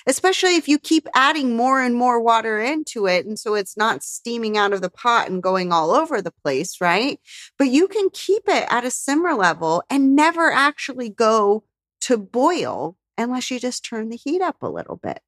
Especially 0.07 0.55
if 0.55 0.67
you 0.67 0.79
keep 0.79 1.07
adding 1.13 1.55
more 1.55 1.79
and 1.79 1.95
more 1.95 2.19
water 2.19 2.59
into 2.59 3.05
it. 3.05 3.25
And 3.25 3.37
so 3.37 3.53
it's 3.53 3.77
not 3.77 4.03
steaming 4.03 4.57
out 4.57 4.73
of 4.73 4.81
the 4.81 4.89
pot 4.89 5.29
and 5.29 5.43
going 5.43 5.71
all 5.71 5.91
over 5.91 6.21
the 6.21 6.33
place, 6.43 6.81
right? 6.81 7.19
But 7.59 7.67
you 7.67 7.87
can 7.87 8.09
keep 8.11 8.43
it 8.47 8.65
at 8.69 8.83
a 8.83 8.89
simmer 8.89 9.35
level 9.35 9.83
and 9.89 10.15
never 10.15 10.51
actually 10.51 11.09
go 11.09 11.63
to 12.01 12.17
boil 12.17 12.97
unless 13.17 13.51
you 13.51 13.59
just 13.59 13.85
turn 13.85 14.09
the 14.09 14.17
heat 14.17 14.41
up 14.41 14.57
a 14.61 14.69
little 14.69 14.97
bit. 14.97 15.21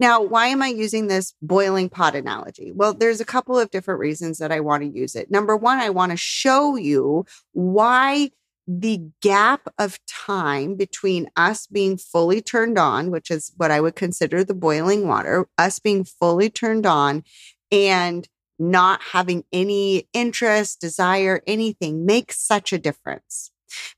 Now, 0.00 0.20
why 0.20 0.48
am 0.48 0.62
I 0.62 0.68
using 0.68 1.06
this 1.06 1.34
boiling 1.40 1.88
pot 1.88 2.16
analogy? 2.16 2.72
Well, 2.72 2.94
there's 2.94 3.20
a 3.20 3.24
couple 3.24 3.58
of 3.58 3.70
different 3.70 4.00
reasons 4.00 4.38
that 4.38 4.50
I 4.50 4.60
want 4.60 4.82
to 4.82 4.88
use 4.88 5.14
it. 5.14 5.30
Number 5.30 5.56
one, 5.56 5.78
I 5.78 5.90
want 5.90 6.10
to 6.10 6.16
show 6.16 6.76
you 6.76 7.26
why 7.52 8.30
the 8.66 9.02
gap 9.20 9.68
of 9.78 9.98
time 10.06 10.74
between 10.74 11.28
us 11.36 11.66
being 11.66 11.96
fully 11.96 12.40
turned 12.40 12.78
on, 12.78 13.10
which 13.10 13.30
is 13.30 13.52
what 13.56 13.70
I 13.70 13.80
would 13.80 13.94
consider 13.94 14.42
the 14.42 14.54
boiling 14.54 15.06
water, 15.06 15.46
us 15.58 15.78
being 15.78 16.04
fully 16.04 16.50
turned 16.50 16.86
on 16.86 17.24
and 17.70 18.26
not 18.58 19.00
having 19.12 19.44
any 19.52 20.08
interest, 20.12 20.80
desire, 20.80 21.42
anything 21.46 22.06
makes 22.06 22.40
such 22.40 22.72
a 22.72 22.78
difference. 22.78 23.50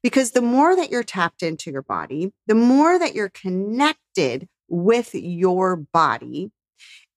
Because 0.02 0.32
the 0.32 0.42
more 0.42 0.74
that 0.74 0.90
you're 0.90 1.02
tapped 1.02 1.42
into 1.42 1.70
your 1.70 1.82
body, 1.82 2.32
the 2.46 2.54
more 2.54 2.98
that 2.98 3.14
you're 3.14 3.28
connected 3.28 4.48
with 4.68 5.14
your 5.14 5.76
body 5.76 6.50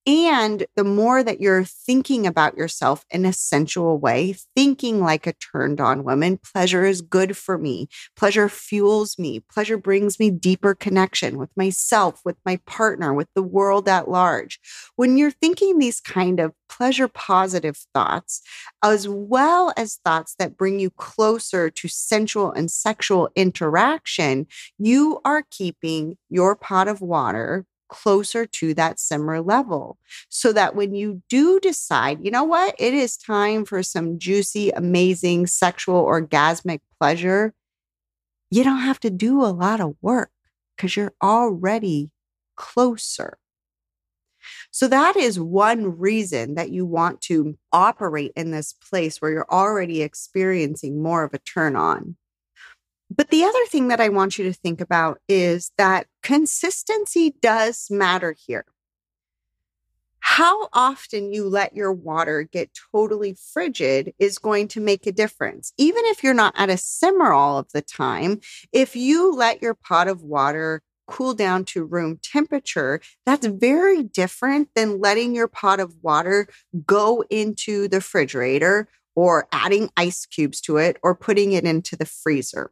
And 0.09 0.65
the 0.75 0.83
more 0.83 1.21
that 1.21 1.39
you're 1.39 1.63
thinking 1.63 2.25
about 2.25 2.57
yourself 2.57 3.05
in 3.11 3.25
a 3.25 3.31
sensual 3.31 3.99
way, 3.99 4.33
thinking 4.55 5.01
like 5.03 5.27
a 5.27 5.33
turned 5.33 5.79
on 5.79 6.03
woman, 6.03 6.39
pleasure 6.39 6.83
is 6.83 7.03
good 7.03 7.37
for 7.37 7.59
me. 7.59 7.89
Pleasure 8.15 8.49
fuels 8.49 9.19
me. 9.19 9.41
Pleasure 9.53 9.77
brings 9.77 10.19
me 10.19 10.31
deeper 10.31 10.73
connection 10.73 11.37
with 11.37 11.51
myself, 11.55 12.21
with 12.25 12.37
my 12.43 12.59
partner, 12.65 13.13
with 13.13 13.27
the 13.35 13.43
world 13.43 13.87
at 13.87 14.09
large. 14.09 14.59
When 14.95 15.15
you're 15.15 15.29
thinking 15.29 15.77
these 15.77 16.01
kind 16.01 16.39
of 16.39 16.53
pleasure 16.69 17.07
positive 17.07 17.77
thoughts, 17.93 18.41
as 18.83 19.07
well 19.07 19.71
as 19.77 19.99
thoughts 20.03 20.33
that 20.39 20.57
bring 20.57 20.79
you 20.79 20.89
closer 20.89 21.69
to 21.69 21.87
sensual 21.87 22.51
and 22.51 22.71
sexual 22.71 23.29
interaction, 23.35 24.47
you 24.79 25.21
are 25.23 25.43
keeping 25.51 26.17
your 26.31 26.55
pot 26.55 26.87
of 26.87 26.99
water 26.99 27.67
closer 27.89 28.45
to 28.45 28.73
that 28.75 28.99
simmer 28.99 29.41
level 29.41 29.97
so 30.29 30.53
that 30.53 30.75
when 30.75 30.95
you 30.95 31.21
do 31.29 31.59
decide, 31.59 32.23
you 32.23 32.31
know 32.31 32.43
what, 32.43 32.75
it 32.79 32.93
is 32.93 33.17
time 33.17 33.65
for 33.65 33.83
some 33.83 34.17
juicy, 34.17 34.69
amazing 34.71 35.47
sexual 35.47 36.05
orgasmic 36.05 36.79
pleasure, 36.99 37.53
you 38.51 38.63
don't 38.63 38.79
have 38.79 38.99
to 39.01 39.09
do 39.09 39.43
a 39.43 39.47
lot 39.47 39.79
of 39.81 39.95
work 40.01 40.31
because 40.75 40.95
you're 40.95 41.13
already 41.21 42.11
closer. 42.55 43.37
So 44.71 44.87
that 44.87 45.15
is 45.17 45.39
one 45.39 45.97
reason 45.97 46.55
that 46.55 46.71
you 46.71 46.85
want 46.85 47.21
to 47.21 47.57
operate 47.71 48.31
in 48.35 48.51
this 48.51 48.73
place 48.73 49.21
where 49.21 49.31
you're 49.31 49.51
already 49.51 50.01
experiencing 50.01 51.01
more 51.01 51.23
of 51.23 51.33
a 51.33 51.39
turn 51.39 51.75
on. 51.75 52.15
But 53.09 53.29
the 53.29 53.43
other 53.43 53.65
thing 53.67 53.87
that 53.87 53.99
I 53.99 54.09
want 54.09 54.37
you 54.37 54.45
to 54.45 54.53
think 54.53 54.81
about 54.81 55.19
is 55.27 55.71
that 55.77 56.07
consistency 56.21 57.35
does 57.41 57.87
matter 57.89 58.35
here. 58.37 58.65
How 60.19 60.69
often 60.73 61.33
you 61.33 61.47
let 61.49 61.75
your 61.75 61.91
water 61.91 62.43
get 62.43 62.77
totally 62.91 63.35
frigid 63.51 64.13
is 64.19 64.37
going 64.37 64.67
to 64.69 64.79
make 64.79 65.07
a 65.07 65.11
difference. 65.11 65.73
Even 65.77 66.03
if 66.05 66.23
you're 66.23 66.33
not 66.33 66.53
at 66.55 66.69
a 66.69 66.77
simmer 66.77 67.33
all 67.33 67.57
of 67.57 67.71
the 67.73 67.81
time, 67.81 68.39
if 68.71 68.95
you 68.95 69.33
let 69.33 69.61
your 69.61 69.73
pot 69.73 70.07
of 70.07 70.21
water 70.21 70.83
cool 71.07 71.33
down 71.33 71.65
to 71.65 71.83
room 71.83 72.19
temperature, 72.21 73.01
that's 73.25 73.47
very 73.47 74.03
different 74.03 74.69
than 74.75 74.99
letting 74.99 75.33
your 75.33 75.47
pot 75.47 75.79
of 75.79 75.95
water 76.03 76.47
go 76.85 77.23
into 77.31 77.87
the 77.87 77.97
refrigerator 77.97 78.87
or 79.15 79.47
adding 79.51 79.89
ice 79.97 80.25
cubes 80.27 80.61
to 80.61 80.77
it 80.77 80.97
or 81.01 81.15
putting 81.15 81.53
it 81.53 81.63
into 81.63 81.95
the 81.95 82.05
freezer. 82.05 82.71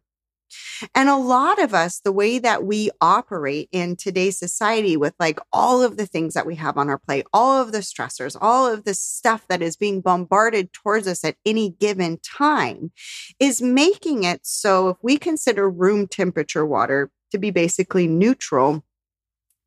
And 0.93 1.09
a 1.09 1.17
lot 1.17 1.61
of 1.61 1.73
us, 1.73 1.99
the 1.99 2.11
way 2.11 2.39
that 2.39 2.63
we 2.63 2.89
operate 3.01 3.69
in 3.71 3.95
today's 3.95 4.37
society 4.37 4.97
with 4.97 5.13
like 5.19 5.39
all 5.51 5.83
of 5.83 5.97
the 5.97 6.05
things 6.05 6.33
that 6.33 6.45
we 6.45 6.55
have 6.55 6.77
on 6.77 6.89
our 6.89 6.97
plate, 6.97 7.25
all 7.33 7.61
of 7.61 7.71
the 7.71 7.79
stressors, 7.79 8.37
all 8.39 8.71
of 8.71 8.83
the 8.83 8.93
stuff 8.93 9.45
that 9.47 9.61
is 9.61 9.75
being 9.75 10.01
bombarded 10.01 10.71
towards 10.73 11.07
us 11.07 11.23
at 11.23 11.35
any 11.45 11.71
given 11.71 12.19
time 12.23 12.91
is 13.39 13.61
making 13.61 14.23
it 14.23 14.41
so 14.43 14.89
if 14.89 14.97
we 15.01 15.17
consider 15.17 15.69
room 15.69 16.07
temperature 16.07 16.65
water 16.65 17.11
to 17.31 17.37
be 17.37 17.51
basically 17.51 18.07
neutral, 18.07 18.83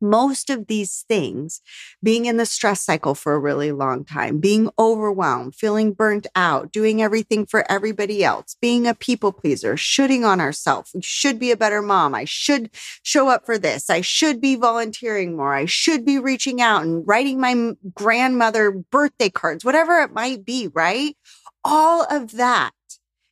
most 0.01 0.51
of 0.51 0.67
these 0.67 1.05
things, 1.09 1.61
being 2.03 2.27
in 2.27 2.37
the 2.37 2.47
stress 2.47 2.83
cycle 2.83 3.15
for 3.15 3.35
a 3.35 3.39
really 3.39 3.73
long 3.73 4.05
time, 4.05 4.39
being 4.39 4.71
overwhelmed, 4.79 5.55
feeling 5.55 5.93
burnt 5.93 6.27
out, 6.35 6.73
doing 6.73 7.03
everything 7.03 7.47
for 7.47 7.71
everybody 7.71 8.25
else, 8.25 8.57
being 8.61 8.87
a 8.87 8.95
people 8.95 9.33
pleaser, 9.33 9.77
shooting 9.77 10.25
on 10.25 10.41
ourselves. 10.41 10.93
We 10.95 11.03
should 11.03 11.39
be 11.39 11.51
a 11.51 11.57
better 11.57 11.83
mom. 11.83 12.15
I 12.15 12.25
should 12.25 12.71
show 13.03 13.29
up 13.29 13.47
for 13.47 13.59
this. 13.59 13.91
I 13.91 14.01
should 14.01 14.41
be 14.41 14.57
volunteering 14.57 15.37
more. 15.37 15.55
I 15.55 15.67
should 15.67 16.05
be 16.05 16.19
reaching 16.19 16.61
out 16.61 16.83
and 16.83 17.07
writing 17.07 17.41
my 17.41 17.73
grandmother 17.95 18.71
birthday 18.71 19.31
cards, 19.31 19.65
whatever 19.65 19.99
it 20.01 20.13
might 20.13 20.45
be, 20.45 20.69
right? 20.69 21.17
All 21.65 22.07
of 22.11 22.33
that 22.33 22.73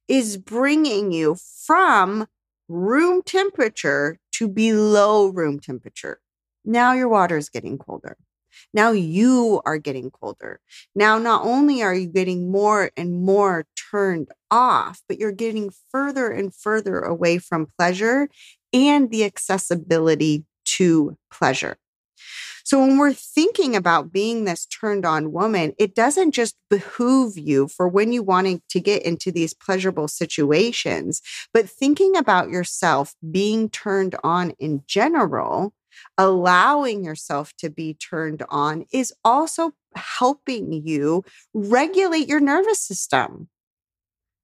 is 0.09 0.37
bringing 0.37 1.13
you 1.13 1.37
from 1.67 2.27
room 2.69 3.23
temperature 3.23 4.19
to 4.33 4.49
below 4.49 5.29
room 5.29 5.59
temperature. 5.59 6.21
Now 6.65 6.93
your 6.93 7.09
water 7.09 7.37
is 7.37 7.49
getting 7.49 7.79
colder. 7.79 8.17
Now 8.73 8.93
you 8.93 9.61
are 9.65 9.79
getting 9.79 10.11
colder. 10.11 10.61
Now, 10.95 11.19
not 11.19 11.45
only 11.45 11.83
are 11.83 11.95
you 11.95 12.07
getting 12.07 12.51
more 12.51 12.91
and 12.97 13.23
more 13.23 13.67
turned 13.91 14.29
off, 14.51 15.01
but 15.09 15.19
you're 15.19 15.33
getting 15.33 15.71
further 15.91 16.31
and 16.31 16.55
further 16.55 17.01
away 17.01 17.39
from 17.39 17.73
pleasure 17.79 18.29
and 18.73 19.11
the 19.11 19.25
accessibility 19.25 20.45
to 20.65 21.17
pleasure. 21.31 21.77
So 22.65 22.81
when 22.81 22.99
we're 22.99 23.15
thinking 23.15 23.75
about 23.75 24.13
being 24.13 24.45
this 24.45 24.67
turned 24.67 25.07
on 25.07 25.33
woman, 25.33 25.73
it 25.79 25.95
doesn't 25.95 26.33
just 26.33 26.55
behoove 26.69 27.39
you 27.39 27.67
for 27.67 27.89
when 27.89 28.13
you 28.13 28.23
wanting 28.23 28.61
to 28.69 28.79
get 28.79 29.03
into 29.05 29.33
these 29.33 29.55
pleasurable 29.55 30.07
situations, 30.07 31.23
but 31.55 31.71
thinking 31.71 32.15
about 32.15 32.51
yourself 32.51 33.15
being 33.31 33.71
turned 33.71 34.17
on 34.23 34.51
in 34.59 34.83
general 34.87 35.73
allowing 36.17 37.05
yourself 37.05 37.53
to 37.59 37.71
be 37.71 37.95
turned 37.95 38.43
on 38.49 38.85
is 38.93 39.13
also 39.25 39.73
helping 39.95 40.73
you 40.73 41.25
regulate 41.55 42.29
your 42.29 42.41
nervous 42.41 42.81
system. 42.81 43.49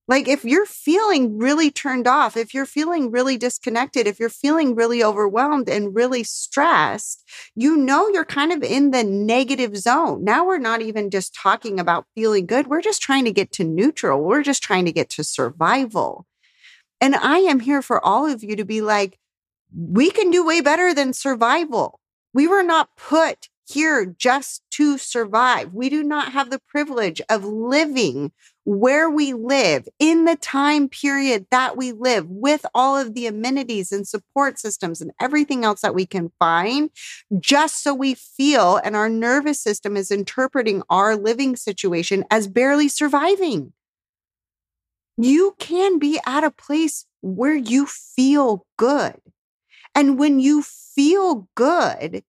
Like 0.06 0.28
if 0.28 0.44
you're 0.44 0.66
feeling 0.66 1.38
really 1.38 1.70
turned 1.70 2.06
off, 2.06 2.36
if 2.36 2.52
you're 2.52 2.66
feeling 2.66 3.10
really 3.10 3.38
disconnected, 3.38 4.06
if 4.06 4.20
you're 4.20 4.28
feeling 4.28 4.74
really 4.74 5.02
overwhelmed 5.02 5.68
and 5.70 5.94
really 5.94 6.24
stressed, 6.24 7.24
you 7.54 7.74
know 7.74 8.08
you're 8.08 8.26
kind 8.26 8.52
of 8.52 8.62
in 8.62 8.90
the 8.90 9.02
negative 9.02 9.76
zone. 9.78 10.22
Now 10.22 10.44
we're 10.44 10.58
not 10.58 10.82
even 10.82 11.08
just 11.08 11.34
talking 11.34 11.80
about 11.80 12.04
feeling 12.14 12.44
good. 12.44 12.66
We're 12.66 12.82
just 12.82 13.00
trying 13.00 13.24
to 13.24 13.32
get 13.32 13.50
to 13.52 13.64
neutral. 13.64 14.22
We're 14.22 14.42
just 14.42 14.62
trying 14.62 14.84
to 14.84 14.92
get 14.92 15.08
to 15.10 15.24
survival. 15.24 16.26
And 17.00 17.14
I 17.14 17.38
am 17.38 17.60
here 17.60 17.80
for 17.80 18.04
all 18.04 18.26
of 18.26 18.44
you 18.44 18.56
to 18.56 18.64
be 18.64 18.82
like, 18.82 19.18
we 19.72 20.10
can 20.10 20.30
do 20.30 20.44
way 20.44 20.60
better 20.60 20.94
than 20.94 21.12
survival. 21.12 22.00
We 22.32 22.46
were 22.48 22.62
not 22.62 22.88
put 22.96 23.48
here 23.66 24.04
just 24.18 24.62
to 24.72 24.98
survive. 24.98 25.72
We 25.72 25.88
do 25.88 26.02
not 26.02 26.32
have 26.32 26.50
the 26.50 26.60
privilege 26.68 27.20
of 27.28 27.44
living 27.44 28.32
where 28.64 29.10
we 29.10 29.32
live 29.32 29.88
in 29.98 30.24
the 30.24 30.36
time 30.36 30.88
period 30.88 31.46
that 31.50 31.76
we 31.76 31.92
live 31.92 32.28
with 32.28 32.64
all 32.74 32.96
of 32.96 33.14
the 33.14 33.26
amenities 33.26 33.92
and 33.92 34.06
support 34.06 34.58
systems 34.58 35.00
and 35.00 35.12
everything 35.20 35.64
else 35.64 35.82
that 35.82 35.94
we 35.94 36.06
can 36.06 36.32
find 36.38 36.90
just 37.38 37.82
so 37.82 37.94
we 37.94 38.14
feel 38.14 38.76
and 38.76 38.96
our 38.96 39.08
nervous 39.08 39.60
system 39.60 39.96
is 39.96 40.10
interpreting 40.10 40.82
our 40.88 41.16
living 41.16 41.56
situation 41.56 42.24
as 42.30 42.48
barely 42.48 42.88
surviving. 42.88 43.72
You 45.16 45.54
can 45.58 45.98
be 45.98 46.18
at 46.26 46.42
a 46.42 46.50
place 46.50 47.06
where 47.20 47.54
you 47.54 47.86
feel 47.86 48.66
good. 48.76 49.14
And 49.94 50.18
when 50.18 50.40
you 50.40 50.62
feel 50.62 51.48
good, 51.54 52.24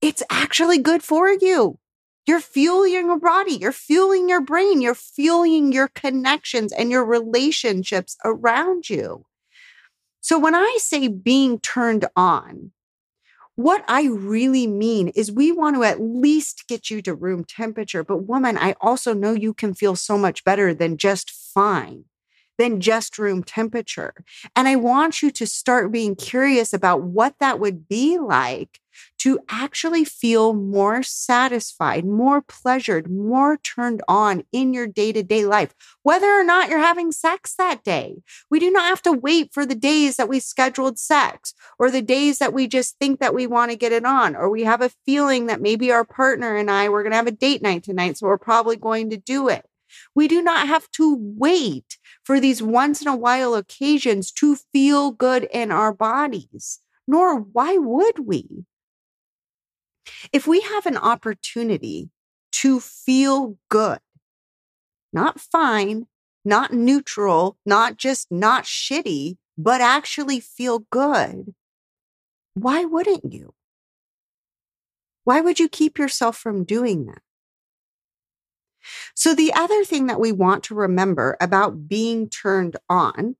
it's 0.00 0.22
actually 0.30 0.78
good 0.78 1.02
for 1.02 1.30
you. 1.30 1.78
You're 2.26 2.40
fueling 2.40 3.06
your 3.06 3.18
body, 3.18 3.54
you're 3.54 3.72
fueling 3.72 4.28
your 4.28 4.40
brain, 4.40 4.80
you're 4.80 4.94
fueling 4.94 5.72
your 5.72 5.88
connections 5.88 6.72
and 6.72 6.90
your 6.90 7.04
relationships 7.04 8.16
around 8.24 8.88
you. 8.88 9.26
So 10.20 10.38
when 10.38 10.54
I 10.54 10.78
say 10.80 11.08
being 11.08 11.60
turned 11.60 12.06
on, 12.16 12.72
what 13.56 13.84
I 13.86 14.06
really 14.06 14.66
mean 14.66 15.08
is 15.08 15.30
we 15.30 15.52
want 15.52 15.76
to 15.76 15.84
at 15.84 16.00
least 16.00 16.64
get 16.66 16.90
you 16.90 17.02
to 17.02 17.14
room 17.14 17.44
temperature. 17.44 18.02
But 18.02 18.26
woman, 18.26 18.58
I 18.58 18.74
also 18.80 19.12
know 19.12 19.32
you 19.32 19.54
can 19.54 19.74
feel 19.74 19.94
so 19.94 20.18
much 20.18 20.44
better 20.44 20.74
than 20.74 20.96
just 20.96 21.30
fine 21.30 22.06
than 22.58 22.80
just 22.80 23.18
room 23.18 23.42
temperature. 23.42 24.14
And 24.54 24.68
I 24.68 24.76
want 24.76 25.22
you 25.22 25.30
to 25.32 25.46
start 25.46 25.92
being 25.92 26.16
curious 26.16 26.72
about 26.72 27.02
what 27.02 27.34
that 27.40 27.58
would 27.58 27.88
be 27.88 28.18
like 28.18 28.80
to 29.18 29.40
actually 29.48 30.04
feel 30.04 30.52
more 30.52 31.02
satisfied, 31.02 32.04
more 32.04 32.42
pleasured, 32.42 33.10
more 33.10 33.56
turned 33.56 34.02
on 34.06 34.44
in 34.52 34.72
your 34.72 34.86
day 34.86 35.12
to 35.12 35.22
day 35.22 35.44
life, 35.44 35.74
whether 36.02 36.28
or 36.28 36.44
not 36.44 36.68
you're 36.68 36.78
having 36.78 37.10
sex 37.10 37.54
that 37.56 37.82
day. 37.82 38.16
We 38.50 38.60
do 38.60 38.70
not 38.70 38.84
have 38.84 39.02
to 39.02 39.12
wait 39.12 39.52
for 39.52 39.66
the 39.66 39.74
days 39.74 40.16
that 40.16 40.28
we 40.28 40.40
scheduled 40.40 40.98
sex 40.98 41.54
or 41.78 41.90
the 41.90 42.02
days 42.02 42.38
that 42.38 42.52
we 42.52 42.68
just 42.68 42.98
think 42.98 43.20
that 43.20 43.34
we 43.34 43.46
want 43.46 43.70
to 43.70 43.76
get 43.76 43.92
it 43.92 44.04
on, 44.04 44.36
or 44.36 44.48
we 44.48 44.64
have 44.64 44.82
a 44.82 44.92
feeling 45.04 45.46
that 45.46 45.60
maybe 45.60 45.90
our 45.90 46.04
partner 46.04 46.56
and 46.56 46.70
I, 46.70 46.88
we're 46.88 47.02
going 47.02 47.12
to 47.12 47.16
have 47.16 47.26
a 47.26 47.32
date 47.32 47.62
night 47.62 47.82
tonight. 47.82 48.18
So 48.18 48.26
we're 48.26 48.38
probably 48.38 48.76
going 48.76 49.10
to 49.10 49.16
do 49.16 49.48
it. 49.48 49.64
We 50.14 50.28
do 50.28 50.42
not 50.42 50.68
have 50.68 50.90
to 50.92 51.16
wait 51.18 51.98
for 52.22 52.40
these 52.40 52.62
once 52.62 53.02
in 53.02 53.08
a 53.08 53.16
while 53.16 53.54
occasions 53.54 54.30
to 54.32 54.56
feel 54.56 55.10
good 55.10 55.48
in 55.52 55.70
our 55.70 55.92
bodies, 55.92 56.80
nor 57.06 57.38
why 57.38 57.76
would 57.76 58.20
we? 58.20 58.64
If 60.32 60.46
we 60.46 60.60
have 60.60 60.86
an 60.86 60.96
opportunity 60.96 62.10
to 62.52 62.80
feel 62.80 63.58
good, 63.68 64.00
not 65.12 65.40
fine, 65.40 66.06
not 66.44 66.72
neutral, 66.72 67.56
not 67.64 67.96
just 67.96 68.30
not 68.30 68.64
shitty, 68.64 69.36
but 69.56 69.80
actually 69.80 70.40
feel 70.40 70.80
good, 70.90 71.54
why 72.54 72.84
wouldn't 72.84 73.32
you? 73.32 73.54
Why 75.24 75.40
would 75.40 75.58
you 75.58 75.68
keep 75.68 75.98
yourself 75.98 76.36
from 76.36 76.64
doing 76.64 77.06
that? 77.06 77.22
So, 79.14 79.34
the 79.34 79.52
other 79.52 79.84
thing 79.84 80.06
that 80.06 80.20
we 80.20 80.32
want 80.32 80.64
to 80.64 80.74
remember 80.74 81.36
about 81.40 81.88
being 81.88 82.28
turned 82.28 82.76
on 82.88 83.36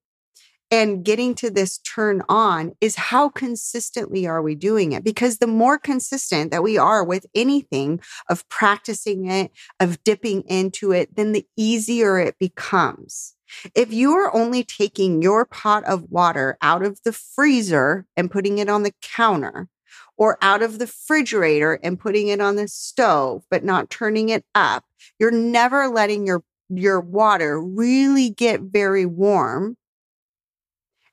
and 0.70 1.04
getting 1.04 1.34
to 1.36 1.50
this 1.50 1.78
turn 1.78 2.22
on 2.28 2.72
is 2.80 2.96
how 2.96 3.28
consistently 3.28 4.26
are 4.26 4.42
we 4.42 4.54
doing 4.54 4.92
it? 4.92 5.04
Because 5.04 5.38
the 5.38 5.46
more 5.46 5.78
consistent 5.78 6.50
that 6.50 6.62
we 6.62 6.76
are 6.76 7.04
with 7.04 7.26
anything 7.34 8.00
of 8.28 8.48
practicing 8.48 9.30
it, 9.30 9.52
of 9.78 10.02
dipping 10.02 10.42
into 10.42 10.90
it, 10.92 11.14
then 11.14 11.32
the 11.32 11.46
easier 11.56 12.18
it 12.18 12.36
becomes. 12.38 13.34
If 13.74 13.92
you 13.92 14.14
are 14.14 14.34
only 14.34 14.64
taking 14.64 15.22
your 15.22 15.44
pot 15.44 15.84
of 15.84 16.10
water 16.10 16.56
out 16.60 16.82
of 16.82 17.00
the 17.04 17.12
freezer 17.12 18.06
and 18.16 18.30
putting 18.30 18.58
it 18.58 18.68
on 18.68 18.82
the 18.82 18.94
counter, 19.00 19.68
or 20.16 20.38
out 20.40 20.62
of 20.62 20.78
the 20.78 20.86
refrigerator 20.86 21.78
and 21.82 21.98
putting 21.98 22.28
it 22.28 22.40
on 22.40 22.56
the 22.56 22.68
stove, 22.68 23.44
but 23.50 23.64
not 23.64 23.90
turning 23.90 24.28
it 24.28 24.44
up, 24.54 24.84
you're 25.18 25.30
never 25.30 25.88
letting 25.88 26.26
your, 26.26 26.42
your 26.68 27.00
water 27.00 27.60
really 27.60 28.30
get 28.30 28.60
very 28.60 29.06
warm. 29.06 29.76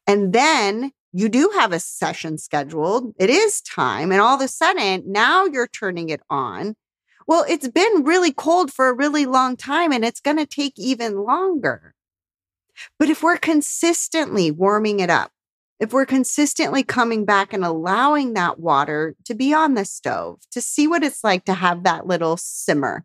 And 0.07 0.33
then 0.33 0.91
you 1.13 1.29
do 1.29 1.51
have 1.55 1.73
a 1.73 1.79
session 1.79 2.37
scheduled. 2.37 3.13
It 3.17 3.29
is 3.29 3.61
time. 3.61 4.11
And 4.11 4.21
all 4.21 4.35
of 4.35 4.41
a 4.41 4.47
sudden, 4.47 5.03
now 5.11 5.45
you're 5.45 5.67
turning 5.67 6.09
it 6.09 6.21
on. 6.29 6.75
Well, 7.27 7.45
it's 7.47 7.67
been 7.67 8.03
really 8.03 8.31
cold 8.31 8.71
for 8.71 8.89
a 8.89 8.93
really 8.95 9.25
long 9.25 9.55
time 9.57 9.91
and 9.91 10.03
it's 10.03 10.19
going 10.19 10.37
to 10.37 10.45
take 10.45 10.73
even 10.77 11.23
longer. 11.23 11.93
But 12.97 13.09
if 13.09 13.21
we're 13.21 13.37
consistently 13.37 14.51
warming 14.51 14.99
it 14.99 15.09
up, 15.09 15.31
if 15.81 15.91
we're 15.91 16.05
consistently 16.05 16.83
coming 16.83 17.25
back 17.25 17.53
and 17.53 17.65
allowing 17.65 18.33
that 18.33 18.59
water 18.59 19.15
to 19.25 19.33
be 19.33 19.51
on 19.51 19.73
the 19.73 19.83
stove, 19.83 20.39
to 20.51 20.61
see 20.61 20.87
what 20.87 21.03
it's 21.03 21.23
like 21.23 21.43
to 21.45 21.55
have 21.55 21.83
that 21.83 22.05
little 22.05 22.37
simmer, 22.37 23.03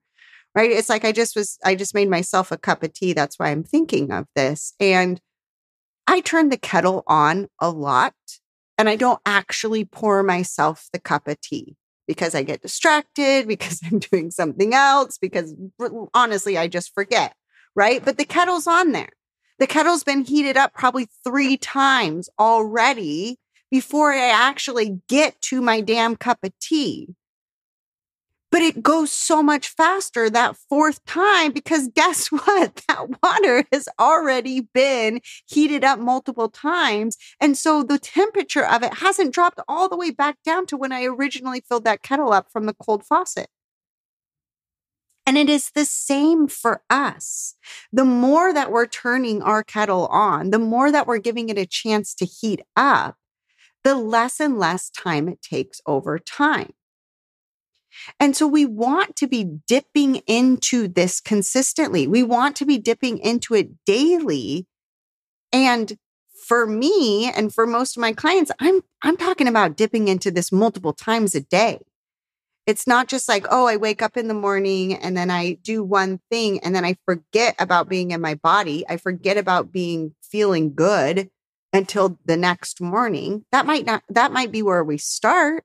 right? 0.55 0.71
It's 0.71 0.91
like 0.91 1.03
I 1.03 1.11
just 1.11 1.35
was, 1.35 1.59
I 1.65 1.75
just 1.75 1.95
made 1.95 2.11
myself 2.11 2.53
a 2.53 2.59
cup 2.59 2.83
of 2.83 2.93
tea. 2.93 3.15
That's 3.15 3.39
why 3.39 3.49
I'm 3.49 3.65
thinking 3.65 4.13
of 4.13 4.27
this. 4.37 4.75
And 4.79 5.19
I 6.07 6.21
turn 6.21 6.51
the 6.51 6.59
kettle 6.59 7.03
on 7.07 7.49
a 7.59 7.71
lot 7.71 8.13
and 8.77 8.91
I 8.91 8.97
don't 8.97 9.21
actually 9.25 9.87
pour 9.87 10.23
myself 10.23 10.89
the 10.93 11.01
cup 11.01 11.29
of 11.29 11.41
tea 11.41 11.77
because 12.07 12.35
I 12.35 12.43
get 12.43 12.61
distracted, 12.61 13.49
because 13.49 13.81
I'm 13.91 14.01
doing 14.01 14.31
something 14.31 14.75
else, 14.75 15.17
because 15.17 15.55
honestly, 16.13 16.59
I 16.59 16.69
just 16.69 16.93
forget, 16.93 17.35
right? 17.75 18.05
But 18.05 18.19
the 18.19 18.27
kettle's 18.27 18.67
on 18.67 18.93
there. 18.93 19.13
The 19.59 19.67
kettle's 19.67 20.05
been 20.05 20.25
heated 20.25 20.57
up 20.57 20.75
probably 20.75 21.09
three 21.25 21.57
times 21.57 22.29
already 22.39 23.39
before 23.71 24.13
I 24.13 24.29
actually 24.29 25.01
get 25.09 25.41
to 25.43 25.61
my 25.61 25.81
damn 25.81 26.17
cup 26.17 26.39
of 26.43 26.53
tea. 26.61 27.15
But 28.53 28.63
it 28.63 28.83
goes 28.83 29.11
so 29.11 29.43
much 29.43 29.69
faster 29.69 30.31
that 30.31 30.57
fourth 30.69 31.05
time 31.05 31.53
because 31.53 31.89
guess 31.95 32.29
what? 32.29 32.83
That 32.89 33.23
water 33.23 33.65
has 33.73 33.89
already 33.99 34.61
been 34.61 35.21
heated 35.47 35.85
up 35.85 35.99
multiple 35.99 36.49
times. 36.49 37.17
And 37.41 37.57
so 37.57 37.83
the 37.83 37.99
temperature 37.99 38.65
of 38.65 38.83
it 38.83 38.95
hasn't 38.95 39.35
dropped 39.35 39.61
all 39.69 39.89
the 39.89 39.97
way 39.97 40.11
back 40.11 40.37
down 40.45 40.67
to 40.67 40.77
when 40.77 40.93
I 40.93 41.05
originally 41.05 41.63
filled 41.69 41.85
that 41.85 42.03
kettle 42.03 42.33
up 42.33 42.51
from 42.53 42.67
the 42.67 42.75
cold 42.75 43.05
faucet. 43.05 43.49
And 45.27 45.37
it 45.37 45.51
is 45.51 45.73
the 45.75 45.85
same 45.85 46.47
for 46.47 46.83
us. 46.89 47.57
The 47.93 48.05
more 48.05 48.55
that 48.55 48.71
we're 48.71 48.87
turning 48.87 49.43
our 49.43 49.65
kettle 49.65 50.07
on, 50.07 50.51
the 50.51 50.59
more 50.59 50.93
that 50.93 51.07
we're 51.07 51.19
giving 51.19 51.49
it 51.49 51.59
a 51.59 51.67
chance 51.67 52.15
to 52.15 52.25
heat 52.25 52.63
up, 52.77 53.17
the 53.83 53.97
less 53.97 54.39
and 54.39 54.57
less 54.59 54.89
time 54.89 55.29
it 55.29 55.43
takes 55.43 55.81
over 55.85 56.21
time. 56.21 56.73
And 58.21 58.37
so 58.37 58.47
we 58.47 58.67
want 58.67 59.17
to 59.17 59.27
be 59.27 59.45
dipping 59.67 60.17
into 60.27 60.87
this 60.87 61.21
consistently. 61.21 62.07
We 62.07 62.23
want 62.23 62.57
to 62.57 62.67
be 62.67 62.79
dipping 62.79 63.19
into 63.19 63.55
it 63.55 63.85
daily. 63.85 64.67
And 65.53 65.97
for 66.47 66.67
me 66.67 67.31
and 67.31 67.53
for 67.53 67.67
most 67.67 67.97
of 67.97 68.01
my 68.01 68.13
clients, 68.13 68.53
I'm 68.61 68.83
I'm 69.03 69.17
talking 69.17 69.49
about 69.49 69.77
dipping 69.77 70.09
into 70.09 70.31
this 70.31 70.53
multiple 70.53 70.93
times 70.93 71.35
a 71.35 71.41
day. 71.41 71.81
It's 72.67 72.87
not 72.87 73.07
just 73.07 73.29
like, 73.29 73.47
oh, 73.51 73.67
I 73.67 73.77
wake 73.77 74.03
up 74.03 74.17
in 74.17 74.27
the 74.27 74.35
morning 74.35 74.95
and 74.95 75.17
then 75.17 75.31
I 75.31 75.53
do 75.63 75.85
one 75.85 76.21
thing 76.31 76.59
and 76.61 76.75
then 76.75 76.85
I 76.85 76.97
forget 77.05 77.55
about 77.61 77.89
being 77.89 78.11
in 78.11 78.21
my 78.21 78.35
body. 78.35 78.85
I 78.89 78.97
forget 78.97 79.37
about 79.37 79.71
being 79.71 80.15
feeling 80.23 80.75
good 80.75 81.31
until 81.73 82.19
the 82.25 82.37
next 82.37 82.81
morning. 82.81 83.45
That 83.53 83.67
might 83.67 83.87
not, 83.87 84.03
that 84.09 84.33
might 84.33 84.51
be 84.51 84.63
where 84.63 84.83
we 84.83 84.99
start, 84.99 85.65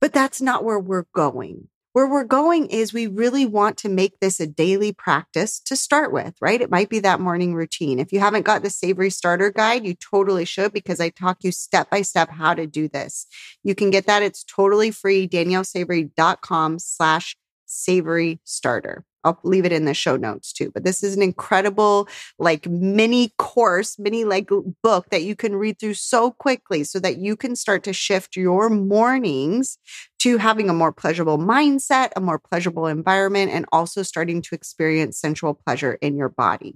but 0.00 0.12
that's 0.12 0.40
not 0.40 0.62
where 0.62 0.78
we're 0.78 1.06
going. 1.12 1.68
Where 1.98 2.06
we're 2.06 2.22
going 2.22 2.68
is 2.68 2.92
we 2.92 3.08
really 3.08 3.44
want 3.44 3.76
to 3.78 3.88
make 3.88 4.20
this 4.20 4.38
a 4.38 4.46
daily 4.46 4.92
practice 4.92 5.58
to 5.62 5.74
start 5.74 6.12
with, 6.12 6.36
right? 6.40 6.60
It 6.60 6.70
might 6.70 6.88
be 6.88 7.00
that 7.00 7.18
morning 7.18 7.56
routine. 7.56 7.98
If 7.98 8.12
you 8.12 8.20
haven't 8.20 8.44
got 8.44 8.62
the 8.62 8.70
savory 8.70 9.10
starter 9.10 9.50
guide, 9.50 9.84
you 9.84 9.94
totally 9.94 10.44
should 10.44 10.72
because 10.72 11.00
I 11.00 11.08
talk 11.08 11.38
you 11.42 11.50
step 11.50 11.90
by 11.90 12.02
step 12.02 12.30
how 12.30 12.54
to 12.54 12.68
do 12.68 12.86
this. 12.86 13.26
You 13.64 13.74
can 13.74 13.90
get 13.90 14.06
that. 14.06 14.22
It's 14.22 14.44
totally 14.44 14.92
free. 14.92 15.26
DanielleSavory.com 15.26 16.78
slash 16.78 17.36
savory 17.66 18.38
starter. 18.44 19.04
I'll 19.24 19.38
leave 19.42 19.64
it 19.64 19.72
in 19.72 19.84
the 19.84 19.94
show 19.94 20.16
notes 20.16 20.52
too. 20.52 20.70
But 20.72 20.84
this 20.84 21.02
is 21.02 21.16
an 21.16 21.22
incredible, 21.22 22.08
like 22.38 22.66
mini 22.68 23.32
course, 23.38 23.98
mini 23.98 24.24
like 24.24 24.48
book 24.82 25.06
that 25.10 25.22
you 25.22 25.34
can 25.34 25.56
read 25.56 25.78
through 25.78 25.94
so 25.94 26.30
quickly 26.30 26.84
so 26.84 26.98
that 27.00 27.18
you 27.18 27.36
can 27.36 27.56
start 27.56 27.82
to 27.84 27.92
shift 27.92 28.36
your 28.36 28.68
mornings 28.70 29.78
to 30.20 30.38
having 30.38 30.68
a 30.68 30.74
more 30.74 30.92
pleasurable 30.92 31.38
mindset, 31.38 32.10
a 32.16 32.20
more 32.20 32.38
pleasurable 32.38 32.86
environment, 32.86 33.50
and 33.52 33.66
also 33.72 34.02
starting 34.02 34.42
to 34.42 34.54
experience 34.54 35.18
sensual 35.18 35.54
pleasure 35.54 35.94
in 36.00 36.16
your 36.16 36.28
body. 36.28 36.74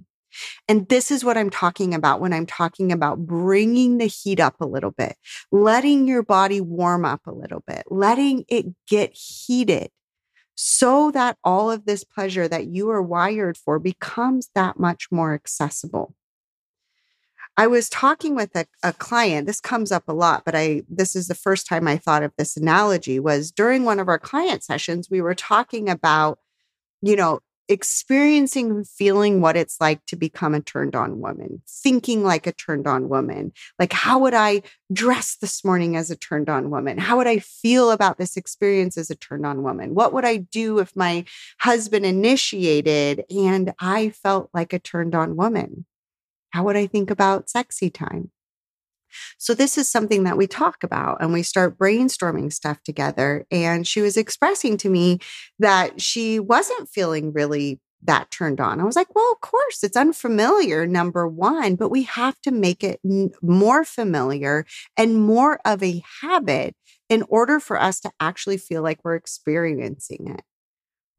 And 0.67 0.87
this 0.89 1.11
is 1.11 1.23
what 1.23 1.37
I'm 1.37 1.49
talking 1.49 1.93
about 1.93 2.19
when 2.19 2.33
I'm 2.33 2.45
talking 2.45 2.91
about 2.91 3.19
bringing 3.19 3.97
the 3.97 4.07
heat 4.07 4.39
up 4.39 4.55
a 4.59 4.65
little 4.65 4.91
bit, 4.91 5.15
letting 5.51 6.07
your 6.07 6.23
body 6.23 6.61
warm 6.61 7.05
up 7.05 7.21
a 7.27 7.31
little 7.31 7.63
bit, 7.67 7.83
letting 7.89 8.45
it 8.47 8.65
get 8.87 9.13
heated 9.13 9.89
so 10.55 11.11
that 11.11 11.37
all 11.43 11.71
of 11.71 11.85
this 11.85 12.03
pleasure 12.03 12.47
that 12.47 12.67
you 12.67 12.89
are 12.89 13.01
wired 13.01 13.57
for 13.57 13.79
becomes 13.79 14.49
that 14.55 14.79
much 14.79 15.07
more 15.11 15.33
accessible. 15.33 16.15
I 17.55 17.67
was 17.67 17.87
talking 17.87 18.35
with 18.35 18.55
a, 18.55 18.65
a, 18.81 18.93
client. 18.93 19.45
This 19.45 19.61
comes 19.61 19.91
up 19.91 20.07
a 20.07 20.13
lot, 20.13 20.43
but 20.43 20.55
I 20.55 20.81
this 20.89 21.15
is 21.15 21.27
the 21.27 21.35
first 21.35 21.67
time 21.67 21.87
I 21.87 21.97
thought 21.97 22.23
of 22.23 22.31
this 22.35 22.57
analogy 22.57 23.19
was 23.19 23.51
during 23.51 23.83
one 23.83 23.99
of 23.99 24.07
our 24.07 24.17
client 24.17 24.63
sessions, 24.63 25.09
we 25.09 25.21
were 25.21 25.35
talking 25.35 25.87
about, 25.87 26.39
you 27.01 27.15
know, 27.15 27.41
experiencing 27.69 28.71
and 28.71 28.87
feeling 28.87 29.41
what 29.41 29.55
it's 29.55 29.79
like 29.79 30.05
to 30.05 30.15
become 30.15 30.53
a 30.53 30.59
turned 30.59 30.95
on 30.95 31.19
woman, 31.19 31.61
thinking 31.67 32.23
like 32.23 32.45
a 32.45 32.51
turned 32.51 32.87
on 32.87 33.09
woman. 33.09 33.53
Like, 33.79 33.93
how 33.93 34.19
would 34.19 34.33
I 34.33 34.63
dress 34.91 35.37
this 35.39 35.63
morning 35.63 35.95
as 35.95 36.11
a 36.11 36.15
turned 36.15 36.49
on 36.49 36.69
woman? 36.69 36.97
How 36.97 37.17
would 37.17 37.27
I 37.27 37.39
feel 37.39 37.91
about 37.91 38.17
this 38.17 38.35
experience 38.37 38.97
as 38.97 39.09
a 39.09 39.15
turned 39.15 39.45
on 39.45 39.63
woman? 39.63 39.95
What 39.95 40.13
would 40.13 40.25
I 40.25 40.37
do 40.37 40.79
if 40.79 40.95
my 40.95 41.25
husband 41.59 42.05
initiated 42.05 43.23
and 43.29 43.73
I 43.79 44.09
felt 44.09 44.49
like 44.53 44.73
a 44.73 44.79
turned 44.79 45.15
on 45.15 45.35
woman? 45.35 45.85
How 46.51 46.63
would 46.63 46.75
I 46.75 46.87
think 46.87 47.09
about 47.09 47.49
sexy 47.49 47.89
time? 47.89 48.31
So 49.37 49.53
this 49.53 49.77
is 49.77 49.89
something 49.89 50.23
that 50.23 50.37
we 50.37 50.47
talk 50.47 50.83
about 50.83 51.17
and 51.21 51.33
we 51.33 51.43
start 51.43 51.77
brainstorming 51.77 52.51
stuff 52.51 52.81
together. 52.83 53.45
And 53.51 53.87
she 53.87 54.01
was 54.01 54.17
expressing 54.17 54.77
to 54.77 54.89
me 54.89 55.19
that 55.59 56.01
she 56.01 56.39
wasn't 56.39 56.89
feeling 56.89 57.33
really 57.33 57.79
that 58.05 58.29
turned 58.31 58.59
on. 58.59 58.79
I 58.79 58.83
was 58.83 58.95
like, 58.95 59.13
well, 59.15 59.31
of 59.31 59.41
course, 59.41 59.83
it's 59.83 59.95
unfamiliar, 59.95 60.85
number 60.85 61.27
one, 61.27 61.75
but 61.75 61.89
we 61.89 62.03
have 62.03 62.39
to 62.41 62.51
make 62.51 62.83
it 62.83 62.99
n- 63.05 63.31
more 63.41 63.83
familiar 63.85 64.65
and 64.97 65.21
more 65.21 65.59
of 65.65 65.81
a 65.81 66.03
habit 66.21 66.75
in 67.09 67.23
order 67.29 67.59
for 67.59 67.79
us 67.79 67.99
to 68.01 68.11
actually 68.19 68.57
feel 68.57 68.81
like 68.81 68.99
we're 69.03 69.15
experiencing 69.15 70.27
it 70.27 70.41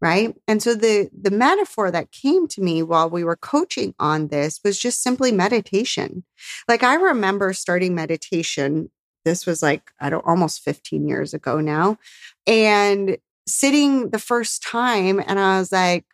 right? 0.01 0.35
And 0.49 0.63
so 0.63 0.75
the 0.75 1.09
the 1.19 1.31
metaphor 1.31 1.91
that 1.91 2.13
came 2.13 2.47
to 2.49 2.61
me 2.63 2.83
while 2.83 3.09
we 3.09 3.25
were 3.25 3.37
coaching 3.37 3.95
on 3.99 4.29
this 4.29 4.61
was 4.65 4.79
just 4.79 5.03
simply 5.03 5.33
meditation. 5.33 6.25
Like 6.69 6.83
i 6.83 6.95
remember 6.95 7.53
starting 7.53 7.95
meditation 7.95 8.91
this 9.25 9.47
was 9.47 9.63
like 9.63 9.91
i 10.01 10.11
don't 10.11 10.27
almost 10.27 10.61
15 10.63 11.07
years 11.09 11.35
ago 11.35 11.61
now 11.61 11.99
and 12.47 13.17
sitting 13.47 14.11
the 14.11 14.19
first 14.19 14.63
time 14.63 15.21
and 15.27 15.39
i 15.39 15.59
was 15.59 15.73
like 15.73 16.05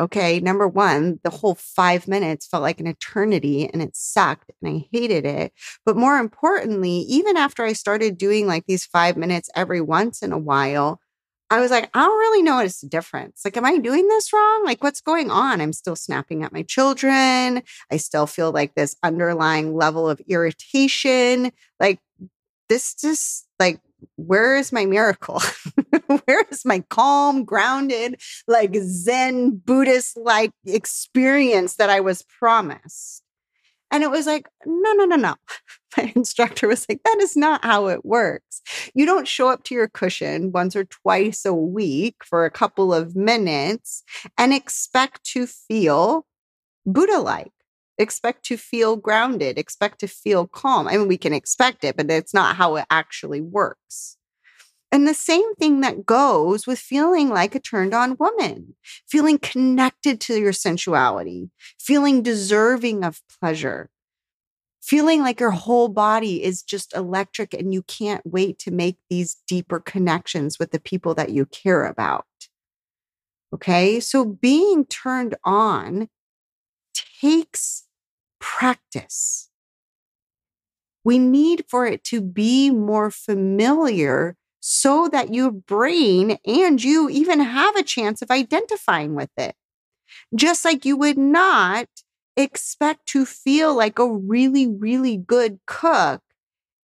okay 0.00 0.40
number 0.40 0.66
one 0.66 1.20
the 1.24 1.30
whole 1.30 1.54
5 1.54 2.08
minutes 2.08 2.46
felt 2.46 2.62
like 2.62 2.80
an 2.80 2.86
eternity 2.86 3.68
and 3.68 3.82
it 3.82 3.94
sucked 3.94 4.50
and 4.62 4.74
i 4.76 4.88
hated 4.92 5.26
it. 5.26 5.52
But 5.84 5.96
more 5.96 6.18
importantly 6.18 6.90
even 7.08 7.36
after 7.36 7.64
i 7.64 7.72
started 7.72 8.18
doing 8.18 8.46
like 8.46 8.64
these 8.66 8.86
5 8.86 9.16
minutes 9.16 9.50
every 9.54 9.80
once 9.80 10.22
in 10.22 10.32
a 10.32 10.38
while 10.38 11.00
I 11.50 11.60
was 11.60 11.70
like, 11.70 11.90
I 11.94 12.00
don't 12.00 12.18
really 12.18 12.42
notice 12.42 12.82
a 12.82 12.88
difference. 12.88 13.42
Like, 13.44 13.56
am 13.56 13.64
I 13.64 13.76
doing 13.78 14.06
this 14.06 14.32
wrong? 14.32 14.64
Like, 14.64 14.82
what's 14.84 15.00
going 15.00 15.30
on? 15.30 15.60
I'm 15.60 15.72
still 15.72 15.96
snapping 15.96 16.44
at 16.44 16.52
my 16.52 16.62
children. 16.62 17.62
I 17.90 17.96
still 17.96 18.26
feel 18.26 18.52
like 18.52 18.74
this 18.74 18.96
underlying 19.02 19.74
level 19.74 20.08
of 20.08 20.20
irritation. 20.28 21.50
Like, 21.80 21.98
this 22.68 22.94
just 22.94 23.46
like 23.58 23.80
where 24.16 24.56
is 24.56 24.72
my 24.72 24.86
miracle? 24.86 25.42
where 26.24 26.44
is 26.50 26.64
my 26.64 26.80
calm, 26.88 27.44
grounded, 27.44 28.20
like 28.48 28.74
Zen 28.76 29.56
Buddhist 29.56 30.16
like 30.16 30.52
experience 30.64 31.76
that 31.76 31.90
I 31.90 32.00
was 32.00 32.22
promised? 32.22 33.22
And 33.90 34.02
it 34.02 34.10
was 34.10 34.26
like, 34.26 34.48
no, 34.64 34.92
no, 34.92 35.04
no, 35.04 35.16
no. 35.16 35.34
My 35.96 36.12
instructor 36.14 36.68
was 36.68 36.86
like, 36.88 37.00
that 37.04 37.18
is 37.20 37.36
not 37.36 37.64
how 37.64 37.88
it 37.88 38.04
works. 38.04 38.62
You 38.94 39.06
don't 39.06 39.26
show 39.26 39.48
up 39.48 39.64
to 39.64 39.74
your 39.74 39.88
cushion 39.88 40.52
once 40.52 40.76
or 40.76 40.84
twice 40.84 41.44
a 41.44 41.54
week 41.54 42.16
for 42.24 42.44
a 42.44 42.50
couple 42.50 42.94
of 42.94 43.16
minutes 43.16 44.02
and 44.38 44.52
expect 44.52 45.24
to 45.32 45.46
feel 45.46 46.26
Buddha 46.86 47.18
like 47.18 47.50
expect 48.00 48.44
to 48.46 48.56
feel 48.56 48.96
grounded, 48.96 49.58
expect 49.58 50.00
to 50.00 50.08
feel 50.08 50.46
calm. 50.46 50.88
I 50.88 50.96
mean, 50.96 51.06
we 51.06 51.18
can 51.18 51.34
expect 51.34 51.84
it, 51.84 51.96
but 51.96 52.10
it's 52.10 52.32
not 52.32 52.56
how 52.56 52.76
it 52.76 52.86
actually 52.90 53.40
works. 53.42 54.16
And 54.92 55.06
the 55.06 55.14
same 55.14 55.54
thing 55.54 55.82
that 55.82 56.04
goes 56.04 56.66
with 56.66 56.78
feeling 56.78 57.28
like 57.28 57.54
a 57.54 57.60
turned 57.60 57.94
on 57.94 58.16
woman, 58.18 58.74
feeling 59.08 59.38
connected 59.38 60.20
to 60.22 60.38
your 60.38 60.52
sensuality, 60.52 61.50
feeling 61.78 62.22
deserving 62.22 63.04
of 63.04 63.20
pleasure, 63.40 63.88
feeling 64.82 65.20
like 65.22 65.40
your 65.40 65.52
whole 65.52 65.88
body 65.88 66.42
is 66.42 66.62
just 66.62 66.96
electric 66.96 67.54
and 67.54 67.72
you 67.72 67.82
can't 67.82 68.22
wait 68.24 68.58
to 68.60 68.70
make 68.70 68.96
these 69.08 69.36
deeper 69.46 69.78
connections 69.78 70.58
with 70.58 70.72
the 70.72 70.80
people 70.80 71.14
that 71.14 71.30
you 71.30 71.46
care 71.46 71.84
about. 71.84 72.26
Okay. 73.54 74.00
So 74.00 74.24
being 74.24 74.84
turned 74.86 75.36
on 75.44 76.08
takes 77.20 77.84
practice. 78.40 79.50
We 81.04 81.18
need 81.18 81.64
for 81.68 81.86
it 81.86 82.04
to 82.04 82.20
be 82.20 82.70
more 82.70 83.10
familiar 83.10 84.36
so 84.70 85.08
that 85.08 85.34
your 85.34 85.50
brain 85.50 86.38
and 86.46 86.82
you 86.82 87.08
even 87.10 87.40
have 87.40 87.74
a 87.74 87.82
chance 87.82 88.22
of 88.22 88.30
identifying 88.30 89.16
with 89.16 89.30
it. 89.36 89.56
Just 90.34 90.64
like 90.64 90.84
you 90.84 90.96
would 90.96 91.18
not 91.18 91.88
expect 92.36 93.06
to 93.06 93.26
feel 93.26 93.74
like 93.74 93.98
a 93.98 94.08
really, 94.08 94.68
really 94.68 95.16
good 95.16 95.58
cook 95.66 96.22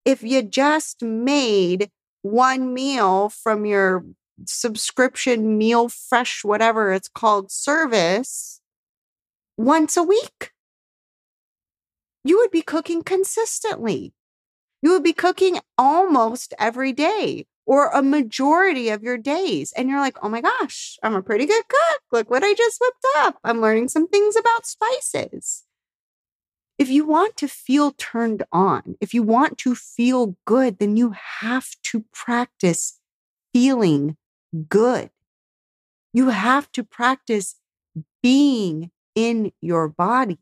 if 0.05 0.25
you 0.25 0.43
just 0.43 1.01
made 1.01 1.91
one 2.23 2.75
meal 2.75 3.29
from 3.29 3.65
your 3.65 4.05
subscription 4.47 5.57
meal 5.57 5.89
fresh, 5.89 6.43
whatever 6.43 6.93
it's 6.93 7.09
called 7.09 7.53
service 7.53 8.61
once 9.57 9.97
a 9.97 10.03
week 10.03 10.51
you 12.25 12.39
would 12.39 12.51
be 12.51 12.63
cooking 12.63 13.05
consistently. 13.05 14.13
You 14.83 14.91
would 14.91 15.05
be 15.05 15.13
cooking 15.13 15.61
almost 15.79 16.53
every 16.59 16.93
day 16.93 17.47
or 17.67 17.89
a 17.89 18.03
majority 18.03 18.89
of 18.89 19.03
your 19.03 19.19
days. 19.19 19.73
And 19.77 19.91
you're 19.91 20.01
like, 20.01 20.17
oh 20.23 20.29
my 20.29 20.41
gosh, 20.41 20.97
I'm 21.03 21.15
a 21.15 21.23
pretty 21.23 21.45
good 21.47 21.65
cook. 21.69 22.01
Look 22.13 22.31
what 22.31 22.45
I 22.45 22.55
just 22.55 22.81
whipped 22.81 23.07
up. 23.19 23.39
I'm 23.45 23.61
learning 23.61 23.89
some 23.89 24.09
things 24.09 24.37
about 24.37 24.67
spices. 24.67 25.65
If 26.79 26.89
you 26.89 27.07
want 27.07 27.37
to 27.39 27.49
feel 27.49 27.93
turned 27.93 28.45
on, 28.53 28.97
if 29.01 29.13
you 29.13 29.23
want 29.23 29.59
to 29.59 29.75
feel 29.75 30.37
good, 30.45 30.79
then 30.79 30.97
you 30.97 31.15
have 31.41 31.69
to 31.85 32.05
practice 32.13 33.01
feeling 33.53 34.17
good. 34.69 35.11
You 36.13 36.29
have 36.29 36.71
to 36.73 36.85
practice 36.85 37.57
being 38.23 38.91
in 39.15 39.53
your 39.61 39.89
body 39.89 40.39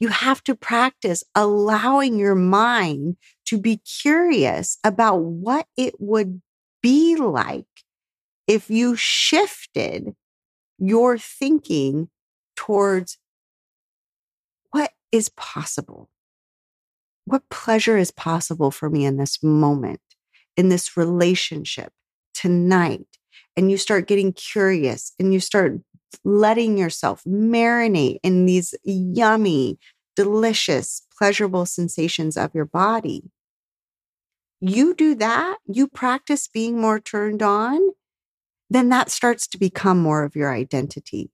you 0.00 0.08
have 0.08 0.42
to 0.44 0.54
practice 0.54 1.22
allowing 1.34 2.18
your 2.18 2.34
mind 2.34 3.16
to 3.46 3.58
be 3.58 3.76
curious 3.76 4.78
about 4.82 5.18
what 5.18 5.66
it 5.76 5.94
would 6.00 6.40
be 6.82 7.16
like 7.16 7.66
if 8.46 8.70
you 8.70 8.96
shifted 8.96 10.14
your 10.78 11.18
thinking 11.18 12.08
towards 12.56 13.18
what 14.70 14.92
is 15.12 15.28
possible. 15.28 16.08
What 17.26 17.48
pleasure 17.50 17.98
is 17.98 18.10
possible 18.10 18.70
for 18.70 18.88
me 18.88 19.04
in 19.04 19.18
this 19.18 19.42
moment, 19.42 20.00
in 20.56 20.70
this 20.70 20.96
relationship 20.96 21.92
tonight? 22.32 23.06
And 23.56 23.70
you 23.70 23.76
start 23.76 24.08
getting 24.08 24.32
curious 24.32 25.12
and 25.18 25.34
you 25.34 25.40
start 25.40 25.80
letting 26.24 26.76
yourself 26.78 27.22
marinate 27.24 28.18
in 28.22 28.46
these 28.46 28.74
yummy, 28.84 29.78
delicious, 30.16 31.06
pleasurable 31.16 31.66
sensations 31.66 32.36
of 32.36 32.54
your 32.54 32.64
body. 32.64 33.30
You 34.60 34.94
do 34.94 35.14
that, 35.14 35.58
you 35.66 35.88
practice 35.88 36.46
being 36.46 36.80
more 36.80 37.00
turned 37.00 37.42
on, 37.42 37.80
then 38.68 38.88
that 38.90 39.10
starts 39.10 39.46
to 39.48 39.58
become 39.58 39.98
more 39.98 40.22
of 40.22 40.36
your 40.36 40.52
identity. 40.52 41.30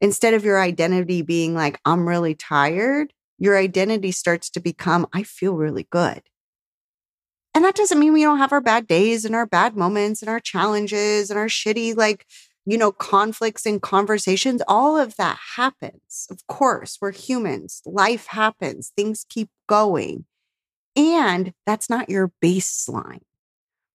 Instead 0.00 0.34
of 0.34 0.44
your 0.44 0.60
identity 0.60 1.22
being 1.22 1.54
like, 1.54 1.78
I'm 1.84 2.08
really 2.08 2.34
tired, 2.34 3.12
your 3.38 3.58
identity 3.58 4.12
starts 4.12 4.48
to 4.50 4.60
become, 4.60 5.06
I 5.12 5.22
feel 5.22 5.54
really 5.54 5.86
good. 5.90 6.22
And 7.54 7.64
that 7.64 7.74
doesn't 7.74 7.98
mean 7.98 8.12
we 8.12 8.22
don't 8.22 8.38
have 8.38 8.52
our 8.52 8.60
bad 8.60 8.86
days 8.86 9.24
and 9.24 9.34
our 9.34 9.46
bad 9.46 9.76
moments 9.76 10.22
and 10.22 10.28
our 10.28 10.40
challenges 10.40 11.30
and 11.30 11.38
our 11.38 11.46
shitty, 11.46 11.96
like, 11.96 12.24
you 12.70 12.78
know, 12.78 12.92
conflicts 12.92 13.66
and 13.66 13.82
conversations, 13.82 14.62
all 14.68 14.96
of 14.96 15.16
that 15.16 15.36
happens. 15.56 16.28
Of 16.30 16.46
course, 16.46 16.98
we're 17.00 17.10
humans. 17.10 17.82
Life 17.84 18.26
happens. 18.26 18.92
Things 18.96 19.26
keep 19.28 19.48
going. 19.68 20.24
And 20.94 21.52
that's 21.66 21.90
not 21.90 22.08
your 22.08 22.30
baseline. 22.40 23.22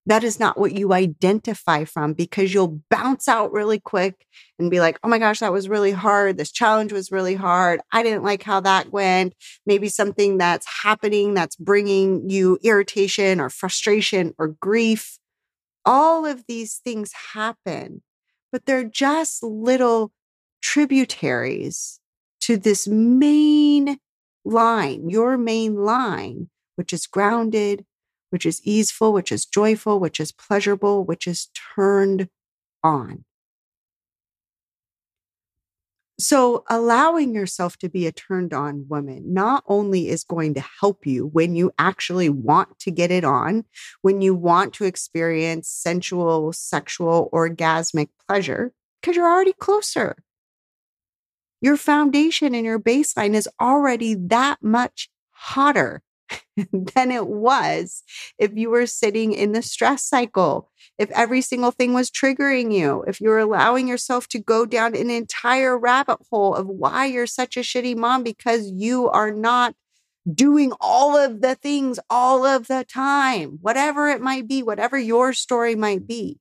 That 0.08 0.26
is 0.26 0.42
not 0.42 0.60
what 0.60 0.74
you 0.74 0.92
identify 0.92 1.86
from 1.86 2.12
because 2.12 2.54
you'll 2.54 2.82
bounce 2.92 3.30
out 3.30 3.54
really 3.54 3.80
quick 3.80 4.26
and 4.60 4.70
be 4.70 4.82
like, 4.82 5.00
oh 5.06 5.08
my 5.08 5.20
gosh, 5.20 5.40
that 5.40 5.54
was 5.54 5.70
really 5.70 5.94
hard. 5.94 6.38
This 6.38 6.52
challenge 6.52 6.92
was 6.92 7.14
really 7.14 7.36
hard. 7.36 7.80
I 7.94 8.04
didn't 8.04 8.24
like 8.24 8.44
how 8.44 8.60
that 8.60 8.92
went. 8.92 9.36
Maybe 9.66 9.88
something 9.88 10.38
that's 10.38 10.68
happening 10.84 11.34
that's 11.34 11.56
bringing 11.56 12.30
you 12.30 12.60
irritation 12.62 13.40
or 13.40 13.50
frustration 13.50 14.34
or 14.38 14.50
grief. 14.50 15.18
All 15.86 16.26
of 16.26 16.44
these 16.46 16.82
things 16.84 17.14
happen 17.34 18.02
but 18.56 18.66
they're 18.66 18.86
just 18.86 19.44
little 19.44 20.14
tributaries 20.62 22.00
to 22.40 22.56
this 22.56 22.88
main 22.88 23.98
line, 24.46 25.10
your 25.10 25.38
main 25.38 25.76
line, 25.76 26.50
which 26.78 26.94
is 26.94 27.06
grounded, 27.06 27.84
which 28.30 28.46
is 28.46 28.62
easeful, 28.64 29.12
which 29.12 29.30
is 29.30 29.46
joyful, 29.46 30.00
which 30.00 30.22
is 30.22 30.32
pleasurable, 30.32 31.04
which 31.04 31.28
is 31.28 31.50
turned 31.76 32.30
on. 32.82 33.26
So, 36.18 36.64
allowing 36.70 37.36
yourself 37.36 37.76
to 37.80 37.90
be 37.90 38.08
a 38.08 38.12
turned 38.12 38.54
on 38.54 38.86
woman 38.88 39.34
not 39.34 39.66
only 39.68 40.08
is 40.08 40.24
going 40.24 40.54
to 40.54 40.64
help 40.80 41.06
you 41.06 41.28
when 41.28 41.56
you 41.56 41.74
actually 41.78 42.30
want 42.30 42.80
to 42.80 42.92
get 42.92 43.12
it 43.12 43.26
on, 43.26 43.66
when 44.02 44.22
you 44.22 44.34
want 44.34 44.74
to 44.76 44.86
experience 44.86 45.68
sensual, 45.68 46.54
sexual, 46.54 47.30
orgasmic 47.34 48.08
pleasure, 48.30 48.72
because 49.02 49.18
you're 49.18 49.30
already 49.30 49.52
closer. 49.54 50.16
Your 51.60 51.76
foundation 51.76 52.56
and 52.56 52.66
your 52.66 52.80
baseline 52.80 53.34
is 53.34 53.50
already 53.60 54.16
that 54.16 54.64
much 54.64 55.10
hotter 55.32 56.02
than 56.72 57.12
it 57.12 57.28
was 57.28 58.04
if 58.38 58.52
you 58.56 58.70
were 58.70 58.86
sitting 58.86 59.34
in 59.34 59.52
the 59.52 59.62
stress 59.62 60.04
cycle, 60.04 60.70
if 60.98 61.10
every 61.12 61.42
single 61.42 61.72
thing 61.72 61.94
was 61.94 62.10
triggering 62.10 62.74
you, 62.74 63.04
if 63.08 63.20
you're 63.20 63.40
allowing 63.40 63.88
yourself 63.88 64.28
to 64.30 64.40
go 64.40 64.66
down 64.66 64.96
an 64.96 65.10
entire 65.10 65.78
rabbit 65.78 66.20
hole 66.30 66.56
of 66.56 66.68
why 66.68 67.06
you're 67.06 67.28
such 67.28 67.58
a 67.58 67.62
shitty 67.62 67.96
mom 67.96 68.24
because 68.24 68.72
you 68.72 69.10
are 69.10 69.32
not 69.32 69.76
doing 70.34 70.72
all 70.82 71.16
of 71.16 71.42
the 71.42 71.56
things 71.56 72.00
all 72.10 72.46
of 72.46 72.68
the 72.68 72.86
time, 72.88 73.60
whatever 73.62 74.08
it 74.10 74.22
might 74.22 74.48
be, 74.48 74.64
whatever 74.64 74.98
your 74.98 75.34
story 75.34 75.76
might 75.76 76.08
be. 76.08 76.40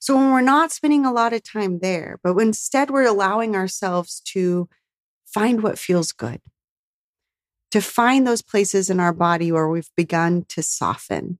So 0.00 0.16
when 0.16 0.30
we're 0.32 0.40
not 0.42 0.70
spending 0.70 1.04
a 1.06 1.12
lot 1.12 1.32
of 1.32 1.42
time 1.42 1.78
there, 1.80 2.20
but 2.22 2.36
instead 2.36 2.90
we're 2.90 3.06
allowing 3.06 3.56
ourselves 3.56 4.20
to 4.26 4.68
find 5.26 5.62
what 5.62 5.78
feels 5.78 6.12
good 6.12 6.40
to 7.70 7.80
find 7.80 8.26
those 8.26 8.42
places 8.42 8.90
in 8.90 9.00
our 9.00 9.12
body 9.12 9.52
where 9.52 9.68
we've 9.68 9.90
begun 9.96 10.44
to 10.48 10.62
soften, 10.62 11.38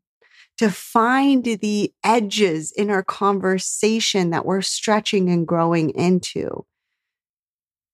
to 0.59 0.71
find 0.71 1.45
the 1.45 1.93
edges 2.05 2.73
in 2.73 2.91
our 2.91 3.03
conversation 3.03 4.31
that 4.31 4.45
we're 4.45 4.61
stretching 4.61 5.31
and 5.31 5.47
growing 5.47 5.91
into, 5.91 6.67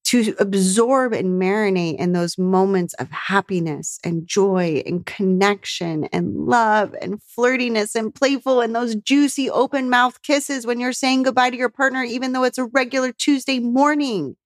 to 0.05 0.35
absorb 0.38 1.12
and 1.12 1.40
marinate 1.40 1.97
in 1.97 2.12
those 2.12 2.37
moments 2.37 2.92
of 2.94 3.11
happiness 3.11 3.99
and 4.05 4.27
joy 4.27 4.83
and 4.85 5.07
connection 5.07 6.05
and 6.12 6.35
love 6.35 6.94
and 7.01 7.20
flirtiness 7.20 7.94
and 7.94 8.14
playful 8.14 8.61
and 8.61 8.75
those 8.75 8.94
juicy 8.97 9.49
open 9.51 9.88
mouth 9.88 10.20
kisses 10.23 10.66
when 10.66 10.79
you're 10.79 10.92
saying 10.92 11.23
goodbye 11.23 11.51
to 11.51 11.57
your 11.57 11.70
partner, 11.70 12.03
even 12.03 12.33
though 12.33 12.44
it's 12.44 12.59
a 12.59 12.66
regular 12.66 13.12
Tuesday 13.12 13.59
morning 13.61 14.37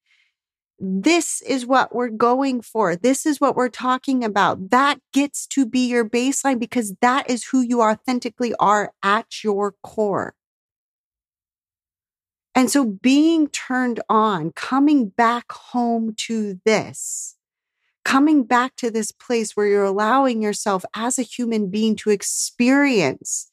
this 0.78 1.42
is 1.42 1.66
what 1.66 1.94
we're 1.94 2.08
going 2.08 2.60
for. 2.60 2.94
This 2.94 3.26
is 3.26 3.40
what 3.40 3.56
we're 3.56 3.68
talking 3.68 4.22
about. 4.22 4.70
That 4.70 5.00
gets 5.12 5.46
to 5.48 5.66
be 5.66 5.88
your 5.88 6.08
baseline 6.08 6.60
because 6.60 6.94
that 7.00 7.28
is 7.28 7.46
who 7.46 7.60
you 7.60 7.82
authentically 7.82 8.54
are 8.60 8.92
at 9.02 9.42
your 9.42 9.74
core. 9.82 10.34
And 12.54 12.70
so 12.70 12.84
being 12.84 13.48
turned 13.48 14.00
on, 14.08 14.52
coming 14.52 15.08
back 15.10 15.50
home 15.52 16.14
to 16.26 16.60
this, 16.64 17.36
coming 18.04 18.44
back 18.44 18.74
to 18.76 18.90
this 18.90 19.12
place 19.12 19.56
where 19.56 19.66
you're 19.66 19.84
allowing 19.84 20.42
yourself 20.42 20.84
as 20.94 21.18
a 21.18 21.22
human 21.22 21.70
being 21.70 21.94
to 21.96 22.10
experience 22.10 23.50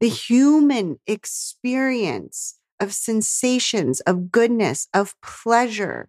the 0.00 0.08
human 0.08 0.98
experience 1.06 2.58
of 2.80 2.94
sensations, 2.94 4.00
of 4.00 4.30
goodness, 4.30 4.88
of 4.94 5.14
pleasure, 5.20 6.08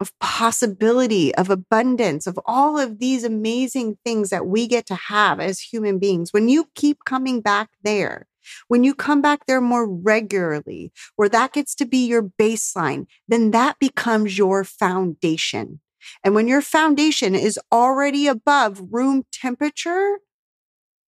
of 0.00 0.16
possibility, 0.18 1.34
of 1.34 1.50
abundance, 1.50 2.26
of 2.26 2.38
all 2.44 2.78
of 2.78 2.98
these 2.98 3.24
amazing 3.24 3.98
things 4.04 4.30
that 4.30 4.46
we 4.46 4.66
get 4.66 4.86
to 4.86 4.94
have 4.94 5.40
as 5.40 5.60
human 5.60 5.98
beings. 5.98 6.32
When 6.32 6.48
you 6.48 6.68
keep 6.74 7.04
coming 7.04 7.40
back 7.40 7.70
there, 7.82 8.26
when 8.68 8.84
you 8.84 8.94
come 8.94 9.22
back 9.22 9.46
there 9.46 9.60
more 9.60 9.88
regularly, 9.88 10.92
where 11.16 11.28
that 11.28 11.52
gets 11.52 11.74
to 11.76 11.86
be 11.86 12.06
your 12.06 12.22
baseline, 12.22 13.06
then 13.26 13.50
that 13.52 13.78
becomes 13.78 14.38
your 14.38 14.64
foundation. 14.64 15.80
And 16.22 16.34
when 16.34 16.46
your 16.46 16.62
foundation 16.62 17.34
is 17.34 17.58
already 17.72 18.26
above 18.26 18.80
room 18.90 19.24
temperature, 19.32 20.18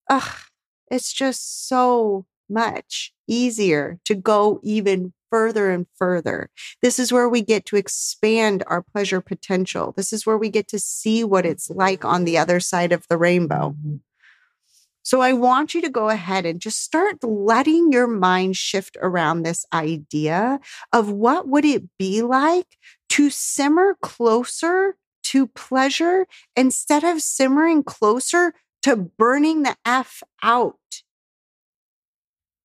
ugh, 0.08 0.32
it's 0.90 1.12
just 1.12 1.68
so 1.68 2.26
much 2.48 3.12
easier 3.26 3.98
to 4.04 4.14
go 4.14 4.60
even 4.62 5.12
further 5.30 5.70
and 5.70 5.86
further. 5.96 6.50
This 6.82 6.98
is 6.98 7.12
where 7.12 7.28
we 7.28 7.42
get 7.42 7.66
to 7.66 7.76
expand 7.76 8.64
our 8.66 8.82
pleasure 8.82 9.20
potential. 9.20 9.92
This 9.96 10.12
is 10.12 10.24
where 10.24 10.38
we 10.38 10.48
get 10.48 10.68
to 10.68 10.78
see 10.78 11.24
what 11.24 11.44
it's 11.44 11.70
like 11.70 12.04
on 12.04 12.24
the 12.24 12.38
other 12.38 12.60
side 12.60 12.92
of 12.92 13.06
the 13.08 13.18
rainbow. 13.18 13.70
Mm-hmm. 13.78 13.96
So 15.02 15.22
I 15.22 15.32
want 15.32 15.72
you 15.72 15.80
to 15.80 15.88
go 15.88 16.10
ahead 16.10 16.44
and 16.44 16.60
just 16.60 16.82
start 16.82 17.24
letting 17.24 17.92
your 17.92 18.06
mind 18.06 18.58
shift 18.58 18.94
around 19.00 19.42
this 19.42 19.64
idea 19.72 20.60
of 20.92 21.10
what 21.10 21.48
would 21.48 21.64
it 21.64 21.84
be 21.98 22.20
like 22.20 22.76
to 23.10 23.30
simmer 23.30 23.96
closer 24.02 24.96
to 25.24 25.46
pleasure 25.46 26.26
instead 26.56 27.04
of 27.04 27.22
simmering 27.22 27.82
closer 27.82 28.52
to 28.82 28.96
burning 28.96 29.62
the 29.62 29.76
F 29.86 30.22
out 30.42 30.76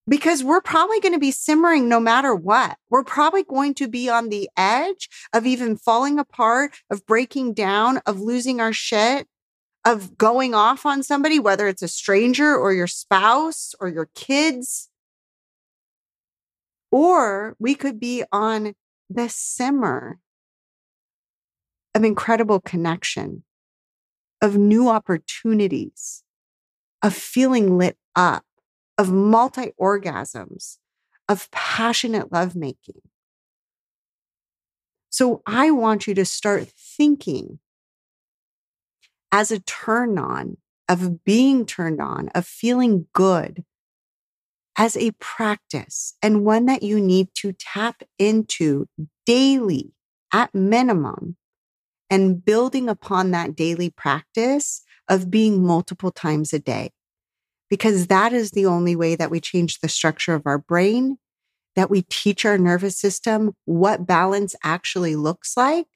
because 0.08 0.44
we're 0.44 0.62
probably 0.62 1.00
going 1.00 1.14
to 1.14 1.20
be 1.20 1.32
simmering 1.32 1.88
no 1.88 2.00
matter 2.00 2.36
what. 2.36 2.78
We're 2.90 3.04
probably 3.04 3.44
going 3.44 3.74
to 3.76 3.88
be 3.88 4.10
on 4.10 4.30
the 4.30 4.50
edge 4.58 5.10
of 5.34 5.46
even 5.46 5.78
falling 5.78 6.20
apart, 6.20 6.74
of 6.90 7.06
breaking 7.06 7.54
down, 7.54 8.00
of 8.06 8.20
losing 8.20 8.60
our 8.60 8.74
shit, 8.74 9.28
of 9.86 10.18
going 10.18 10.54
off 10.54 10.86
on 10.86 11.04
somebody, 11.04 11.40
whether 11.40 11.68
it's 11.68 11.82
a 11.82 11.88
stranger 11.88 12.56
or 12.56 12.74
your 12.74 12.88
spouse 12.88 13.74
or 13.80 13.88
your 13.88 14.10
kids. 14.16 14.90
Or 16.92 17.56
we 17.60 17.74
could 17.76 18.00
be 18.00 18.24
on 18.32 18.76
the 19.10 19.30
simmer 19.30 20.20
of 21.96 22.04
incredible 22.04 22.60
connection, 22.60 23.44
of 24.42 24.58
new 24.58 24.90
opportunities, 24.90 26.24
of 27.02 27.14
feeling 27.14 27.78
lit 27.78 27.98
up 28.16 28.44
of 28.98 29.12
multi 29.12 29.72
orgasms, 29.80 30.78
of 31.28 31.50
passionate 31.52 32.32
lovemaking. 32.32 33.02
So 35.10 35.42
I 35.46 35.72
want 35.72 36.08
you 36.08 36.14
to 36.16 36.26
start 36.26 36.68
thinking 36.68 37.60
as 39.32 39.52
a 39.52 39.60
turn 39.60 40.18
on 40.18 40.58
of 40.90 41.24
being 41.24 41.66
turned 41.66 42.02
on, 42.02 42.30
of 42.30 42.46
feeling 42.46 43.08
good 43.14 43.64
as 44.78 44.98
a 44.98 45.12
practice 45.20 46.16
and 46.22 46.46
one 46.46 46.66
that 46.66 46.84
you 46.84 47.00
need 47.00 47.30
to 47.36 47.54
tap 47.54 48.04
into 48.18 48.88
daily 49.26 49.94
at 50.32 50.54
minimum 50.54 51.38
and 52.10 52.44
building 52.44 52.90
upon 52.90 53.32
that 53.32 53.56
daily 53.56 53.90
practice 53.90 54.84
of 55.08 55.30
being 55.30 55.64
multiple 55.64 56.12
times 56.12 56.54
a 56.54 56.60
day 56.60 56.92
because 57.74 58.06
that 58.06 58.34
is 58.34 58.52
the 58.52 58.68
only 58.68 58.96
way 58.96 59.16
that 59.16 59.32
we 59.32 59.40
change 59.40 59.80
the 59.80 59.90
structure 59.90 60.36
of 60.36 60.44
our 60.46 60.60
brain, 60.60 61.18
that 61.76 61.90
we 61.90 62.04
teach 62.04 62.46
our 62.46 62.56
nervous 62.56 62.96
system 63.00 63.56
what 63.66 64.06
balance 64.06 64.56
actually 64.64 65.16
looks 65.16 65.58
like. 65.58 65.88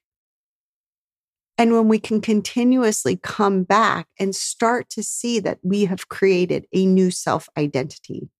And 1.56 1.74
when 1.74 1.88
we 1.88 2.00
can 2.00 2.20
continuously 2.20 3.16
come 3.16 3.62
back 3.62 4.08
and 4.20 4.34
start 4.34 4.90
to 4.90 5.04
see 5.04 5.40
that 5.42 5.60
we 5.62 5.86
have 5.86 6.10
created 6.10 6.66
a 6.74 6.84
new 6.84 7.12
self 7.12 7.48
identity. 7.56 8.32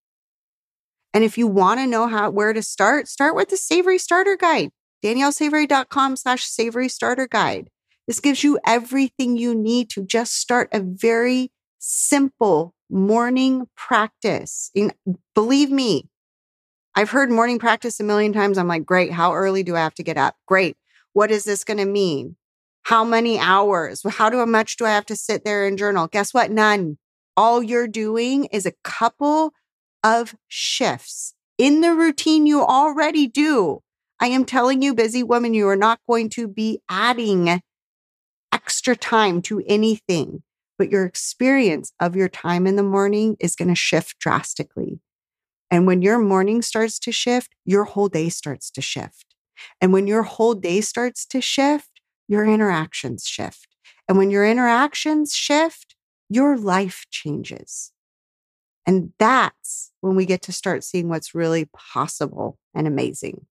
And 1.14 1.24
if 1.24 1.38
you 1.38 1.46
want 1.46 1.80
to 1.80 1.86
know 1.86 2.08
how, 2.08 2.32
where 2.32 2.54
to 2.54 2.64
start, 2.64 3.08
start 3.08 3.36
with 3.36 3.50
the 3.50 3.58
Savory 3.58 4.00
Starter 4.00 4.36
Guide, 4.36 4.72
daniellesavory.com 5.06 6.16
slash 6.16 6.44
savory 6.44 6.90
starter 6.90 7.28
guide. 7.28 7.70
This 8.08 8.20
gives 8.20 8.44
you 8.44 8.58
everything 8.66 9.38
you 9.38 9.54
need 9.54 9.92
to 9.92 10.04
just 10.04 10.34
start 10.34 10.70
a 10.72 10.80
very 10.80 11.52
simple 11.78 12.74
morning 12.90 13.68
practice. 13.76 14.72
Believe 15.36 15.72
me, 15.72 16.10
I've 16.96 17.12
heard 17.12 17.30
morning 17.30 17.60
practice 17.60 18.00
a 18.00 18.04
million 18.04 18.34
times. 18.34 18.58
I'm 18.58 18.68
like, 18.68 18.86
great. 18.86 19.12
How 19.12 19.34
early 19.34 19.64
do 19.64 19.76
I 19.76 19.82
have 19.82 19.94
to 19.96 20.04
get 20.04 20.18
up? 20.18 20.36
Great. 20.48 20.78
What 21.14 21.32
is 21.32 21.44
this 21.44 21.64
going 21.64 21.78
to 21.78 21.86
mean? 21.86 22.36
How 22.84 23.04
many 23.04 23.38
hours? 23.38 24.02
How 24.08 24.30
do, 24.30 24.44
much 24.46 24.78
do 24.78 24.86
I 24.86 24.92
have 24.92 25.06
to 25.08 25.16
sit 25.16 25.44
there 25.44 25.68
and 25.68 25.78
journal? 25.78 26.08
Guess 26.08 26.34
what? 26.34 26.52
None. 26.52 26.98
All 27.36 27.62
you're 27.62 27.88
doing 27.88 28.46
is 28.46 28.66
a 28.66 28.74
couple 28.84 29.54
of 30.04 30.36
shifts 30.48 31.34
in 31.58 31.82
the 31.82 31.94
routine 31.94 32.48
you 32.48 32.64
already 32.64 33.28
do. 33.28 33.82
I 34.20 34.28
am 34.28 34.46
telling 34.46 34.82
you, 34.82 34.96
busy 34.96 35.22
woman, 35.22 35.54
you 35.54 35.68
are 35.68 35.76
not 35.76 36.00
going 36.10 36.30
to 36.30 36.48
be 36.48 36.82
adding 36.90 37.62
extra 38.52 38.96
time 38.96 39.42
to 39.44 39.62
anything 39.68 40.42
but 40.78 40.90
your 40.90 41.06
experience 41.06 41.92
of 42.00 42.16
your 42.16 42.30
time 42.30 42.68
in 42.68 42.76
the 42.76 42.84
morning 42.84 43.36
is 43.40 43.56
going 43.56 43.70
to 43.70 43.76
shift 43.76 44.20
drastically. 44.20 45.00
And 45.70 45.86
when 45.86 46.02
your 46.02 46.20
morning 46.20 46.62
starts 46.62 47.00
to 47.00 47.12
shift, 47.12 47.54
your 47.66 47.84
whole 47.84 48.08
day 48.08 48.30
starts 48.30 48.72
to 48.72 48.82
shift. 48.82 49.36
And 49.82 49.92
when 49.92 50.08
your 50.08 50.24
whole 50.24 50.54
day 50.54 50.82
starts 50.82 51.26
to 51.28 51.42
shift, 51.42 52.02
your 52.28 52.46
interactions 52.46 53.26
shift. 53.26 53.68
And 54.08 54.18
when 54.18 54.32
your 54.32 54.46
interactions 54.46 55.34
shift, 55.34 55.96
your 56.30 56.58
life 56.58 57.06
changes. 57.10 57.92
And 58.86 59.12
that's 59.20 59.92
when 60.00 60.16
we 60.16 60.26
get 60.26 60.42
to 60.44 60.54
start 60.54 60.84
seeing 60.84 61.10
what's 61.10 61.36
really 61.36 61.70
possible 61.74 62.58
and 62.74 62.88
amazing. 62.88 63.46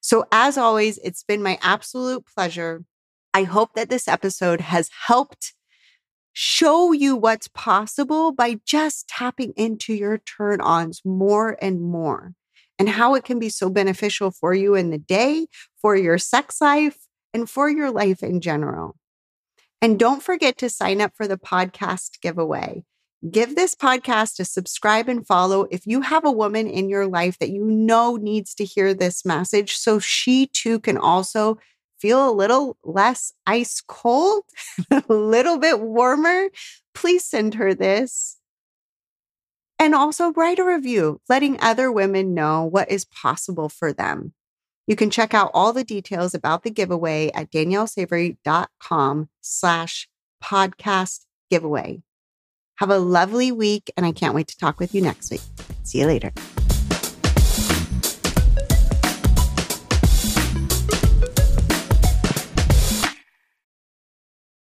So, 0.00 0.26
as 0.32 0.58
always, 0.58 0.98
it's 0.98 1.22
been 1.22 1.42
my 1.42 1.58
absolute 1.62 2.26
pleasure. 2.26 2.84
I 3.32 3.44
hope 3.44 3.74
that 3.74 3.88
this 3.88 4.08
episode 4.08 4.60
has 4.60 4.90
helped 5.06 5.54
show 6.42 6.90
you 6.90 7.16
what's 7.16 7.48
possible 7.48 8.32
by 8.32 8.58
just 8.64 9.06
tapping 9.08 9.52
into 9.58 9.92
your 9.92 10.16
turn 10.16 10.58
ons 10.62 11.02
more 11.04 11.54
and 11.60 11.82
more 11.82 12.32
and 12.78 12.88
how 12.88 13.14
it 13.14 13.24
can 13.24 13.38
be 13.38 13.50
so 13.50 13.68
beneficial 13.68 14.30
for 14.30 14.54
you 14.54 14.74
in 14.74 14.88
the 14.88 14.96
day, 14.96 15.46
for 15.82 15.94
your 15.94 16.16
sex 16.16 16.58
life, 16.58 16.96
and 17.34 17.50
for 17.50 17.68
your 17.68 17.90
life 17.90 18.22
in 18.22 18.40
general. 18.40 18.96
And 19.82 19.98
don't 19.98 20.22
forget 20.22 20.56
to 20.58 20.70
sign 20.70 21.02
up 21.02 21.12
for 21.14 21.28
the 21.28 21.36
podcast 21.36 22.22
giveaway. 22.22 22.84
Give 23.30 23.54
this 23.54 23.74
podcast 23.74 24.40
a 24.40 24.46
subscribe 24.46 25.10
and 25.10 25.26
follow 25.26 25.66
if 25.70 25.86
you 25.86 26.00
have 26.00 26.24
a 26.24 26.32
woman 26.32 26.66
in 26.68 26.88
your 26.88 27.06
life 27.06 27.38
that 27.40 27.50
you 27.50 27.66
know 27.66 28.16
needs 28.16 28.54
to 28.54 28.64
hear 28.64 28.94
this 28.94 29.26
message 29.26 29.74
so 29.74 29.98
she 29.98 30.46
too 30.46 30.80
can 30.80 30.96
also 30.96 31.58
feel 32.00 32.28
a 32.28 32.32
little 32.32 32.76
less 32.84 33.32
ice 33.46 33.82
cold, 33.86 34.44
a 34.90 35.02
little 35.08 35.58
bit 35.58 35.80
warmer, 35.80 36.48
please 36.94 37.24
send 37.24 37.54
her 37.54 37.74
this. 37.74 38.38
And 39.78 39.94
also 39.94 40.32
write 40.32 40.58
a 40.58 40.64
review, 40.64 41.20
letting 41.28 41.58
other 41.60 41.90
women 41.90 42.34
know 42.34 42.64
what 42.64 42.90
is 42.90 43.06
possible 43.06 43.68
for 43.68 43.92
them. 43.92 44.34
You 44.86 44.96
can 44.96 45.08
check 45.08 45.32
out 45.32 45.50
all 45.54 45.72
the 45.72 45.84
details 45.84 46.34
about 46.34 46.64
the 46.64 46.70
giveaway 46.70 47.30
at 47.32 47.50
daniellesavory.com 47.50 49.28
slash 49.40 50.08
podcast 50.42 51.20
giveaway. 51.48 52.02
Have 52.76 52.90
a 52.90 52.98
lovely 52.98 53.52
week, 53.52 53.90
and 53.96 54.04
I 54.04 54.12
can't 54.12 54.34
wait 54.34 54.48
to 54.48 54.56
talk 54.56 54.80
with 54.80 54.94
you 54.94 55.00
next 55.00 55.30
week. 55.30 55.42
See 55.84 56.00
you 56.00 56.06
later. 56.06 56.32